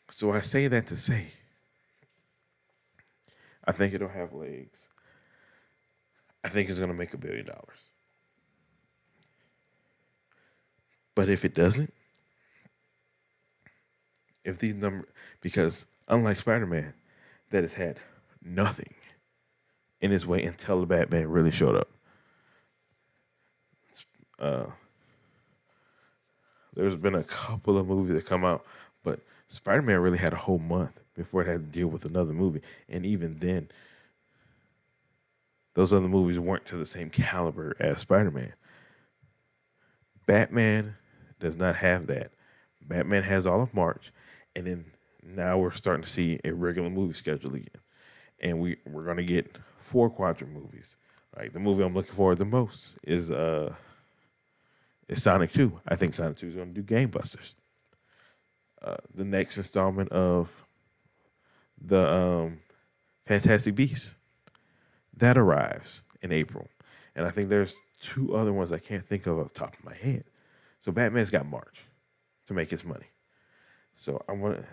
So 0.09 0.31
I 0.31 0.41
say 0.41 0.67
that 0.67 0.87
to 0.87 0.97
say, 0.97 1.27
I 3.65 3.71
think 3.71 3.93
it'll 3.93 4.07
have 4.07 4.33
legs. 4.33 4.87
I 6.43 6.49
think 6.49 6.69
it's 6.69 6.79
going 6.79 6.91
to 6.91 6.95
make 6.95 7.13
a 7.13 7.17
billion 7.17 7.45
dollars. 7.45 7.79
But 11.15 11.29
if 11.29 11.45
it 11.45 11.53
doesn't, 11.53 11.93
if 14.43 14.57
these 14.57 14.75
numbers, 14.75 15.09
because 15.41 15.85
unlike 16.07 16.37
Spider 16.37 16.65
Man, 16.65 16.93
that 17.51 17.63
has 17.63 17.73
had 17.73 17.99
nothing 18.43 18.93
in 20.01 20.11
his 20.11 20.27
way 20.27 20.43
until 20.43 20.81
the 20.81 20.85
Batman 20.85 21.29
really 21.29 21.51
showed 21.51 21.75
up. 21.75 21.89
Uh, 24.39 24.65
there's 26.75 26.97
been 26.97 27.15
a 27.15 27.23
couple 27.23 27.77
of 27.77 27.87
movies 27.87 28.13
that 28.15 28.25
come 28.25 28.43
out, 28.43 28.65
but 29.03 29.19
Spider 29.47 29.83
Man 29.83 29.99
really 29.99 30.17
had 30.17 30.33
a 30.33 30.37
whole 30.37 30.59
month 30.59 30.99
before 31.15 31.43
it 31.43 31.47
had 31.47 31.61
to 31.61 31.79
deal 31.79 31.87
with 31.87 32.05
another 32.05 32.33
movie, 32.33 32.61
and 32.89 33.05
even 33.05 33.37
then, 33.37 33.69
those 35.73 35.93
other 35.93 36.07
movies 36.07 36.39
weren't 36.39 36.65
to 36.67 36.77
the 36.77 36.85
same 36.85 37.09
caliber 37.09 37.75
as 37.79 38.01
Spider 38.01 38.31
Man. 38.31 38.53
Batman 40.25 40.95
does 41.39 41.55
not 41.55 41.75
have 41.75 42.07
that. 42.07 42.31
Batman 42.81 43.23
has 43.23 43.45
all 43.45 43.61
of 43.61 43.73
March, 43.73 44.11
and 44.55 44.67
then 44.67 44.85
now 45.23 45.57
we're 45.57 45.71
starting 45.71 46.03
to 46.03 46.09
see 46.09 46.39
a 46.43 46.53
regular 46.53 46.89
movie 46.89 47.13
schedule 47.13 47.55
again, 47.55 47.67
and 48.39 48.59
we 48.59 48.77
we're 48.85 49.05
gonna 49.05 49.23
get 49.23 49.57
four 49.79 50.09
quadrant 50.09 50.53
movies. 50.53 50.97
Like 51.35 51.53
the 51.53 51.59
movie 51.59 51.83
I'm 51.83 51.93
looking 51.93 52.13
forward 52.13 52.37
the 52.37 52.45
most 52.45 52.97
is 53.03 53.31
uh 53.31 53.73
is 55.07 55.23
Sonic 55.23 55.51
Two. 55.51 55.79
I 55.87 55.95
think 55.95 56.13
Sonic 56.13 56.37
Two 56.37 56.47
is 56.47 56.55
gonna 56.55 56.71
do 56.71 56.83
Gamebusters. 56.83 57.55
Uh, 58.81 58.97
the 59.15 59.23
next 59.23 59.57
installment 59.57 60.11
of 60.11 60.65
the 61.81 62.05
um, 62.05 62.59
Fantastic 63.25 63.75
Beasts 63.75 64.17
that 65.17 65.37
arrives 65.37 66.03
in 66.21 66.31
April, 66.31 66.67
and 67.15 67.25
I 67.25 67.29
think 67.29 67.49
there's 67.49 67.75
two 68.01 68.35
other 68.35 68.53
ones 68.53 68.71
I 68.71 68.79
can't 68.79 69.05
think 69.05 69.27
of 69.27 69.39
off 69.39 69.47
the 69.47 69.53
top 69.53 69.73
of 69.77 69.85
my 69.85 69.95
head. 69.95 70.25
So 70.79 70.91
Batman's 70.91 71.29
got 71.29 71.45
March 71.45 71.83
to 72.47 72.53
make 72.53 72.69
his 72.69 72.83
money. 72.83 73.05
So 73.95 74.21
I 74.27 74.33
want 74.33 74.57
to. 74.57 74.65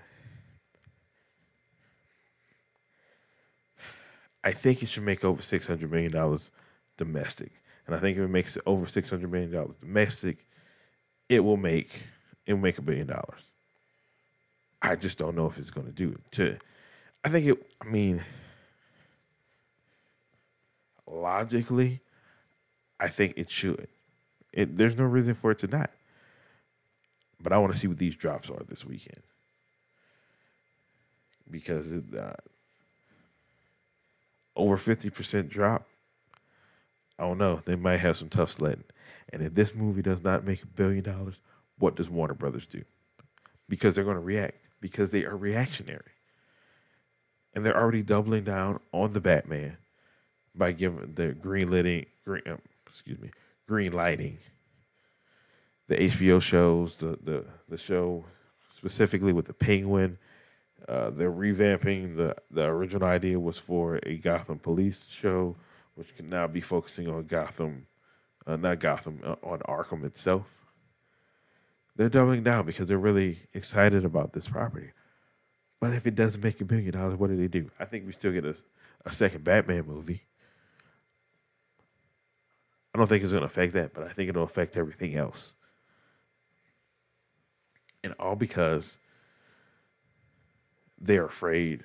I 4.43 4.53
think 4.53 4.83
it 4.83 4.89
should 4.89 5.03
make 5.03 5.25
over 5.25 5.43
six 5.43 5.67
hundred 5.67 5.91
million 5.91 6.13
dollars 6.13 6.51
domestic, 6.97 7.53
and 7.87 7.95
I 7.95 7.99
think 7.99 8.17
if 8.17 8.25
it 8.25 8.29
makes 8.29 8.57
it 8.57 8.63
over 8.67 8.87
six 8.87 9.11
hundred 9.11 9.31
million 9.31 9.53
dollars 9.53 9.75
domestic, 9.75 10.47
it 11.29 11.41
will 11.41 11.59
make 11.59 12.03
it 12.47 12.55
will 12.55 12.61
make 12.61 12.79
a 12.79 12.83
billion 12.83 13.07
dollars. 13.07 13.51
I 14.83 14.97
just 14.97 15.19
don't 15.19 15.37
know 15.37 15.47
if 15.47 15.59
it's 15.59 15.71
going 15.71 15.87
to 15.87 15.93
do 15.93 16.09
it. 16.11 16.33
To, 16.33 16.57
I 17.23 17.29
think 17.29 17.47
it. 17.47 17.59
I 17.83 17.85
mean, 17.85 18.25
logically, 21.11 22.01
I 22.99 23.09
think 23.09 23.35
it 23.37 23.51
should. 23.51 23.89
It, 24.53 24.77
there's 24.77 24.97
no 24.97 25.05
reason 25.05 25.35
for 25.35 25.51
it 25.51 25.59
to 25.61 25.67
not. 25.67 25.91
But 27.43 27.53
I 27.53 27.59
want 27.59 27.73
to 27.73 27.79
see 27.79 27.89
what 27.89 27.99
these 27.99 28.17
drops 28.17 28.51
are 28.51 28.63
this 28.69 28.85
weekend 28.85 29.23
because 31.51 31.93
it, 31.93 32.05
uh, 32.17 32.33
over 34.57 34.77
50% 34.77 35.49
drop, 35.49 35.87
I 37.19 37.23
don't 37.23 37.39
know. 37.39 37.61
They 37.65 37.77
might 37.77 37.99
have 37.99 38.17
some 38.17 38.29
tough 38.29 38.51
sledding. 38.51 38.85
And 39.33 39.43
if 39.43 39.55
this 39.55 39.75
movie 39.75 40.03
does 40.03 40.23
not 40.23 40.45
make 40.45 40.63
a 40.63 40.67
billion 40.67 41.03
dollars, 41.03 41.41
what 41.79 41.97
does 41.97 42.11
Warner 42.11 42.35
Brothers 42.35 42.67
do? 42.67 42.83
Because 43.69 43.95
they're 43.95 44.05
going 44.05 44.17
to 44.17 44.21
react, 44.21 44.57
because 44.81 45.11
they 45.11 45.25
are 45.25 45.37
reactionary. 45.37 46.03
And 47.55 47.65
they're 47.65 47.77
already 47.77 48.03
doubling 48.03 48.45
down 48.45 48.81
on 48.93 49.13
the 49.13 49.21
Batman 49.21 49.77
by 50.61 50.71
giving 50.71 51.13
the 51.15 51.33
green 51.33 51.71
lighting, 51.71 52.07
green, 52.25 52.43
uh, 52.47 52.57
excuse 52.87 53.19
me, 53.19 53.31
green 53.67 53.93
lighting 53.93 54.39
the 55.91 55.97
HBO 55.97 56.41
shows, 56.41 56.97
the 56.99 57.19
the 57.25 57.45
the 57.69 57.77
show 57.77 58.25
specifically 58.71 59.33
with 59.33 59.47
the 59.47 59.53
Penguin. 59.53 60.17
Uh, 60.89 61.11
they're 61.11 61.33
revamping 61.33 62.17
the 62.17 62.37
the 62.53 62.65
original 62.65 63.09
idea 63.09 63.39
was 63.41 63.59
for 63.59 63.99
a 64.05 64.17
Gotham 64.17 64.61
police 64.61 65.11
show, 65.11 65.57
which 65.97 66.15
can 66.15 66.31
now 66.31 66.47
be 66.47 66.61
focusing 66.61 67.09
on 67.09 67.25
Gotham, 67.25 67.87
uh, 68.47 68.55
not 68.55 68.79
Gotham, 68.79 69.21
uh, 69.25 69.35
on 69.43 69.59
Arkham 69.61 70.05
itself. 70.05 70.65
They're 71.97 72.09
doubling 72.09 72.45
down 72.45 72.67
because 72.67 72.87
they're 72.87 72.97
really 72.97 73.39
excited 73.53 74.05
about 74.05 74.33
this 74.33 74.47
property. 74.47 74.93
But 75.81 75.93
if 75.93 76.07
it 76.07 76.15
doesn't 76.15 76.43
make 76.43 76.61
a 76.61 76.65
billion 76.65 76.93
dollars, 76.93 77.19
what 77.19 77.31
do 77.31 77.37
they 77.37 77.49
do? 77.49 77.69
I 77.81 77.85
think 77.85 78.07
we 78.07 78.13
still 78.13 78.33
get 78.33 78.45
a, 78.45 78.55
a 79.05 79.11
second 79.11 79.43
Batman 79.43 79.87
movie. 79.87 80.23
I 82.95 82.99
don't 82.99 83.07
think 83.07 83.23
it's 83.23 83.33
going 83.33 83.43
to 83.43 83.47
affect 83.47 83.73
that, 83.75 83.95
but 83.95 84.05
I 84.05 84.09
think 84.09 84.29
it'll 84.29 84.43
affect 84.43 84.77
everything 84.77 85.15
else. 85.15 85.55
And 88.03 88.15
all 88.19 88.35
because 88.35 88.99
they're 91.01 91.25
afraid. 91.25 91.83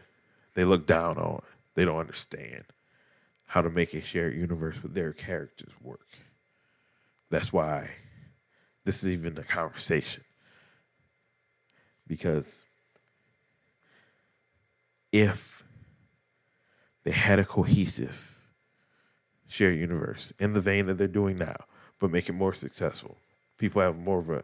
They 0.54 0.64
look 0.64 0.86
down 0.86 1.18
on. 1.18 1.42
They 1.76 1.86
don't 1.86 2.00
understand 2.00 2.64
how 3.46 3.62
to 3.62 3.70
make 3.70 3.94
a 3.94 4.02
shared 4.02 4.36
universe 4.36 4.82
with 4.82 4.94
their 4.94 5.14
characters 5.14 5.74
work. 5.82 6.08
That's 7.30 7.54
why 7.54 7.90
this 8.84 9.04
is 9.04 9.12
even 9.12 9.38
a 9.38 9.44
conversation. 9.44 10.24
Because 12.08 12.60
if 15.12 15.64
they 17.04 17.12
had 17.12 17.40
a 17.40 17.46
cohesive 17.46 18.35
shared 19.56 19.80
universe 19.80 20.34
in 20.40 20.54
the 20.54 20.62
vein 20.62 20.86
that 20.88 20.98
they're 20.98 21.08
doing 21.08 21.38
now, 21.38 21.56
but 22.00 22.12
make 22.12 22.30
it 22.30 22.34
more 22.34 22.54
successful, 22.54 23.16
people 23.58 23.82
have 23.82 23.98
more 23.98 24.20
of 24.20 24.30
a 24.30 24.44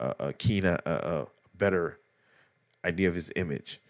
a, 0.00 0.14
a 0.18 0.32
keener, 0.32 0.78
a, 0.84 0.90
a 0.90 1.26
better 1.56 1.98
idea 2.84 3.08
of 3.08 3.14
his 3.14 3.32
image. 3.36 3.80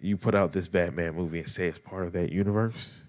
You 0.00 0.16
put 0.16 0.34
out 0.34 0.52
this 0.52 0.68
Batman 0.68 1.14
movie 1.14 1.40
and 1.40 1.48
say 1.48 1.68
it's 1.68 1.78
part 1.78 2.06
of 2.06 2.12
that 2.12 2.32
universe. 2.32 3.02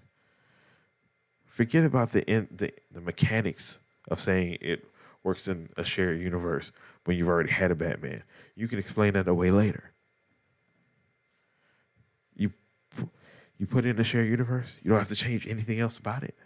Forget 1.46 1.84
about 1.84 2.12
the 2.12 2.28
in, 2.30 2.48
the, 2.50 2.72
the 2.92 3.00
mechanics 3.00 3.80
of 4.08 4.20
saying 4.20 4.58
it 4.60 4.84
works 5.22 5.48
in 5.48 5.68
a 5.76 5.84
shared 5.84 6.20
universe 6.20 6.72
when 7.04 7.16
you've 7.16 7.28
already 7.28 7.50
had 7.50 7.70
a 7.70 7.74
Batman. 7.74 8.22
You 8.54 8.68
can 8.68 8.78
explain 8.78 9.14
that 9.14 9.28
away 9.28 9.50
later. 9.50 9.90
You 12.36 12.50
you 13.58 13.66
put 13.66 13.86
in 13.86 13.98
a 13.98 14.04
shared 14.04 14.28
universe, 14.28 14.80
you 14.82 14.90
don't 14.90 14.98
have 14.98 15.08
to 15.08 15.16
change 15.16 15.46
anything 15.46 15.80
else 15.80 15.98
about 15.98 16.22
it. 16.24 16.36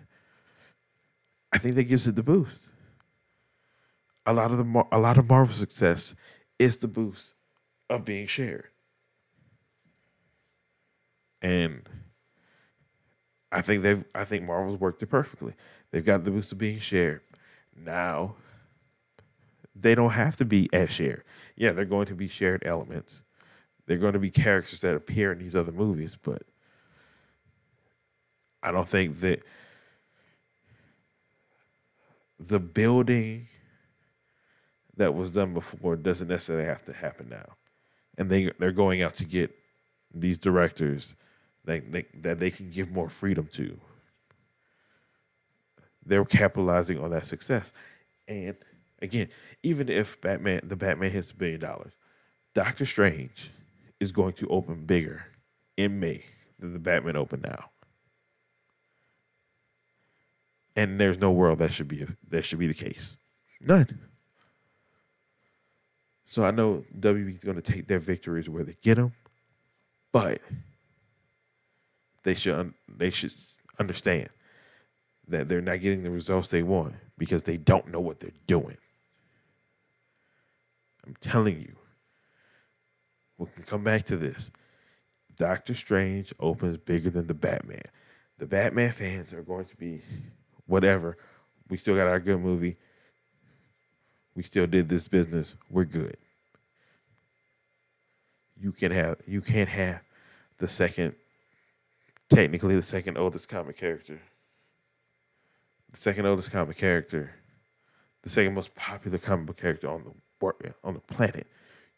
I 1.52 1.58
think 1.58 1.76
that 1.76 1.84
gives 1.84 2.06
it 2.06 2.16
the 2.16 2.22
boost 2.22 2.68
a 4.28 4.32
lot 4.32 4.50
of 4.52 4.58
the 4.58 4.84
a 4.92 4.98
lot 4.98 5.16
of 5.16 5.28
Marvel 5.28 5.54
success 5.54 6.14
is 6.58 6.76
the 6.76 6.86
boost 6.86 7.34
of 7.88 8.04
being 8.04 8.26
shared. 8.26 8.68
And 11.40 11.88
I 13.50 13.62
think 13.62 13.82
they've 13.82 14.04
I 14.14 14.24
think 14.24 14.44
Marvel's 14.44 14.78
worked 14.78 15.02
it 15.02 15.06
perfectly. 15.06 15.54
They've 15.90 16.04
got 16.04 16.24
the 16.24 16.30
boost 16.30 16.52
of 16.52 16.58
being 16.58 16.78
shared. 16.78 17.22
Now 17.74 18.36
they 19.74 19.94
don't 19.94 20.10
have 20.10 20.36
to 20.36 20.44
be 20.44 20.68
as 20.74 20.92
shared. 20.92 21.24
Yeah, 21.56 21.72
they're 21.72 21.86
going 21.86 22.06
to 22.06 22.14
be 22.14 22.28
shared 22.28 22.62
elements. 22.66 23.22
They're 23.86 23.96
going 23.96 24.12
to 24.12 24.18
be 24.18 24.30
characters 24.30 24.80
that 24.80 24.94
appear 24.94 25.32
in 25.32 25.38
these 25.38 25.56
other 25.56 25.72
movies, 25.72 26.18
but 26.20 26.42
I 28.62 28.72
don't 28.72 28.88
think 28.88 29.20
that 29.20 29.42
the 32.40 32.58
building 32.58 33.46
that 34.96 35.14
was 35.14 35.30
done 35.30 35.54
before 35.54 35.96
doesn't 35.96 36.28
necessarily 36.28 36.66
have 36.66 36.84
to 36.84 36.92
happen 36.92 37.28
now. 37.28 37.54
And 38.16 38.28
they 38.28 38.50
they're 38.58 38.72
going 38.72 39.02
out 39.02 39.14
to 39.16 39.24
get 39.24 39.54
these 40.12 40.38
directors 40.38 41.14
that 41.64 41.90
they, 41.92 42.04
that 42.22 42.38
they 42.38 42.50
can 42.50 42.70
give 42.70 42.90
more 42.90 43.08
freedom 43.08 43.48
to. 43.52 43.78
They're 46.04 46.24
capitalizing 46.24 46.98
on 46.98 47.10
that 47.10 47.26
success. 47.26 47.72
And 48.26 48.56
again, 49.02 49.28
even 49.62 49.88
if 49.88 50.20
Batman 50.20 50.60
the 50.64 50.76
Batman 50.76 51.10
hits 51.10 51.30
a 51.30 51.34
billion 51.36 51.60
dollars, 51.60 51.92
Doctor 52.54 52.86
Strange 52.86 53.50
is 54.00 54.10
going 54.10 54.32
to 54.34 54.48
open 54.48 54.84
bigger 54.84 55.24
in 55.76 56.00
May 56.00 56.24
than 56.58 56.72
the 56.72 56.78
Batman 56.78 57.16
open 57.16 57.42
now. 57.42 57.70
And 60.78 61.00
there's 61.00 61.18
no 61.18 61.32
world 61.32 61.58
that 61.58 61.72
should 61.72 61.88
be 61.88 62.06
that 62.28 62.44
should 62.44 62.60
be 62.60 62.68
the 62.68 62.72
case. 62.72 63.16
None. 63.60 63.98
So 66.24 66.44
I 66.44 66.52
know 66.52 66.84
WB 67.00 67.36
is 67.36 67.42
going 67.42 67.60
to 67.60 67.72
take 67.72 67.88
their 67.88 67.98
victories 67.98 68.48
where 68.48 68.62
they 68.62 68.76
get 68.80 68.94
them, 68.94 69.12
but 70.12 70.40
they 72.22 72.34
should 72.34 72.72
they 72.88 73.10
should 73.10 73.32
understand 73.80 74.28
that 75.26 75.48
they're 75.48 75.60
not 75.60 75.80
getting 75.80 76.04
the 76.04 76.12
results 76.12 76.46
they 76.46 76.62
want 76.62 76.94
because 77.18 77.42
they 77.42 77.56
don't 77.56 77.88
know 77.88 78.00
what 78.00 78.20
they're 78.20 78.30
doing. 78.46 78.76
I'm 81.04 81.16
telling 81.20 81.60
you. 81.60 81.74
We 83.36 83.46
can 83.52 83.64
come 83.64 83.82
back 83.82 84.04
to 84.04 84.16
this. 84.16 84.52
Doctor 85.36 85.74
Strange 85.74 86.32
opens 86.38 86.76
bigger 86.76 87.10
than 87.10 87.26
the 87.26 87.34
Batman. 87.34 87.82
The 88.38 88.46
Batman 88.46 88.92
fans 88.92 89.32
are 89.32 89.42
going 89.42 89.64
to 89.64 89.76
be 89.76 90.02
whatever. 90.68 91.18
We 91.68 91.76
still 91.76 91.96
got 91.96 92.06
our 92.06 92.20
good 92.20 92.40
movie. 92.40 92.76
We 94.36 94.44
still 94.44 94.68
did 94.68 94.88
this 94.88 95.08
business. 95.08 95.56
We're 95.68 95.84
good. 95.84 96.16
You 98.60 98.70
can 98.72 98.92
have 98.92 99.18
you 99.26 99.40
can't 99.40 99.68
have 99.68 100.00
the 100.58 100.68
second 100.68 101.14
technically 102.28 102.76
the 102.76 102.82
second 102.82 103.18
oldest 103.18 103.48
comic 103.48 103.76
character. 103.76 104.20
The 105.90 105.96
second 105.96 106.26
oldest 106.26 106.52
comic 106.52 106.76
character. 106.76 107.32
The 108.22 108.28
second 108.28 108.54
most 108.54 108.74
popular 108.74 109.18
comic 109.18 109.46
book 109.46 109.56
character 109.56 109.88
on 109.88 110.04
the 110.04 110.72
on 110.84 110.94
the 110.94 111.00
planet. 111.00 111.46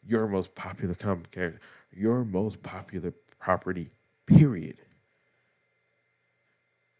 Your 0.07 0.27
most 0.27 0.53
popular 0.55 0.95
comic 0.95 1.29
character. 1.31 1.59
Your 1.93 2.23
most 2.23 2.61
popular 2.63 3.13
property, 3.39 3.89
period. 4.25 4.77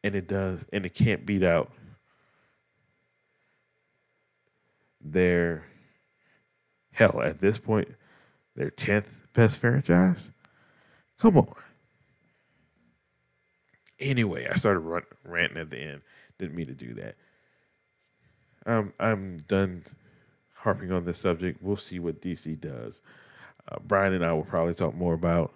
And 0.04 0.16
it 0.16 0.28
does, 0.28 0.66
and 0.74 0.86
it 0.86 0.93
can't 0.93 1.26
beat 1.26 1.43
out 1.43 1.72
their 4.99 5.66
hell 6.91 7.22
at 7.22 7.39
this 7.39 7.58
point, 7.58 7.89
their 8.56 8.70
tenth 8.70 9.22
best 9.34 9.60
franchise. 9.60 10.32
Come 11.20 11.38
on. 11.38 11.54
Anyway, 13.99 14.47
I 14.49 14.56
started 14.56 14.80
run, 14.80 15.04
ranting 15.24 15.60
at 15.60 15.70
the 15.70 15.78
end. 15.78 16.02
Didn't 16.39 16.56
mean 16.56 16.68
to 16.68 16.74
do 16.74 16.93
that. 16.95 17.16
Um, 18.66 18.93
I'm 18.99 19.38
done 19.47 19.84
harping 20.56 20.91
on 20.91 21.06
this 21.06 21.20
subject. 21.20 21.62
We'll 21.62 21.78
see 21.78 21.99
what 21.99 22.22
DC 22.22 22.60
does. 22.60 23.02
Uh, 23.72 23.78
Brian 23.84 24.14
and 24.14 24.26
I 24.26 24.34
will 24.34 24.43
probably 24.43 24.74
talk 24.74 24.95
more 24.95 25.14
about 25.14 25.54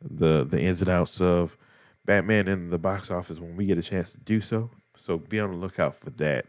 the 0.00 0.44
the 0.44 0.60
ins 0.60 0.82
and 0.82 0.90
outs 0.90 1.20
of 1.20 1.56
Batman 2.04 2.48
in 2.48 2.70
the 2.70 2.78
box 2.78 3.10
office 3.10 3.38
when 3.38 3.56
we 3.56 3.66
get 3.66 3.78
a 3.78 3.82
chance 3.82 4.12
to 4.12 4.18
do 4.18 4.40
so. 4.40 4.70
So 4.96 5.18
be 5.18 5.40
on 5.40 5.50
the 5.50 5.56
lookout 5.56 5.94
for 5.94 6.10
that. 6.10 6.46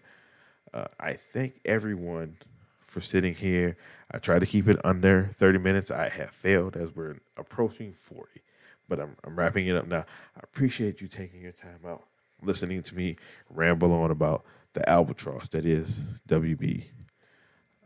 Uh, 0.74 0.86
I 1.00 1.14
thank 1.14 1.60
everyone 1.66 2.38
for 2.82 3.02
sitting 3.02 3.34
here. 3.34 3.78
I 4.12 4.18
try 4.20 4.40
to 4.40 4.46
keep 4.46 4.68
it 4.68 4.80
under 4.84 5.30
30 5.34 5.60
minutes. 5.60 5.92
I 5.92 6.10
have 6.10 6.32
failed 6.32 6.76
as 6.76 6.96
we're 6.96 7.18
approaching 7.38 7.94
40, 7.94 8.42
but 8.90 9.00
I'm, 9.00 9.16
I'm 9.24 9.36
wrapping 9.36 9.68
it 9.68 9.76
up 9.76 9.88
now. 9.88 10.06
I 10.36 10.40
appreciate 10.44 11.02
you 11.02 11.08
taking 11.08 11.42
your 11.42 11.52
time 11.52 11.80
out, 11.88 12.04
listening 12.42 12.82
to 12.84 12.96
me 12.96 13.18
ramble 13.50 13.94
on 13.94 14.12
about 14.12 14.46
the 14.74 14.88
albatross 14.90 15.50
that 15.50 15.66
is 15.66 16.04
WB. 16.28 16.86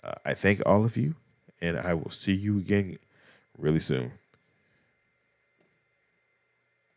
Uh, 0.03 0.13
I 0.25 0.33
thank 0.33 0.61
all 0.65 0.85
of 0.85 0.95
you, 0.95 1.15
and 1.61 1.77
I 1.77 1.93
will 1.93 2.11
see 2.11 2.33
you 2.33 2.57
again 2.57 2.97
really 3.57 3.79
soon. 3.79 4.11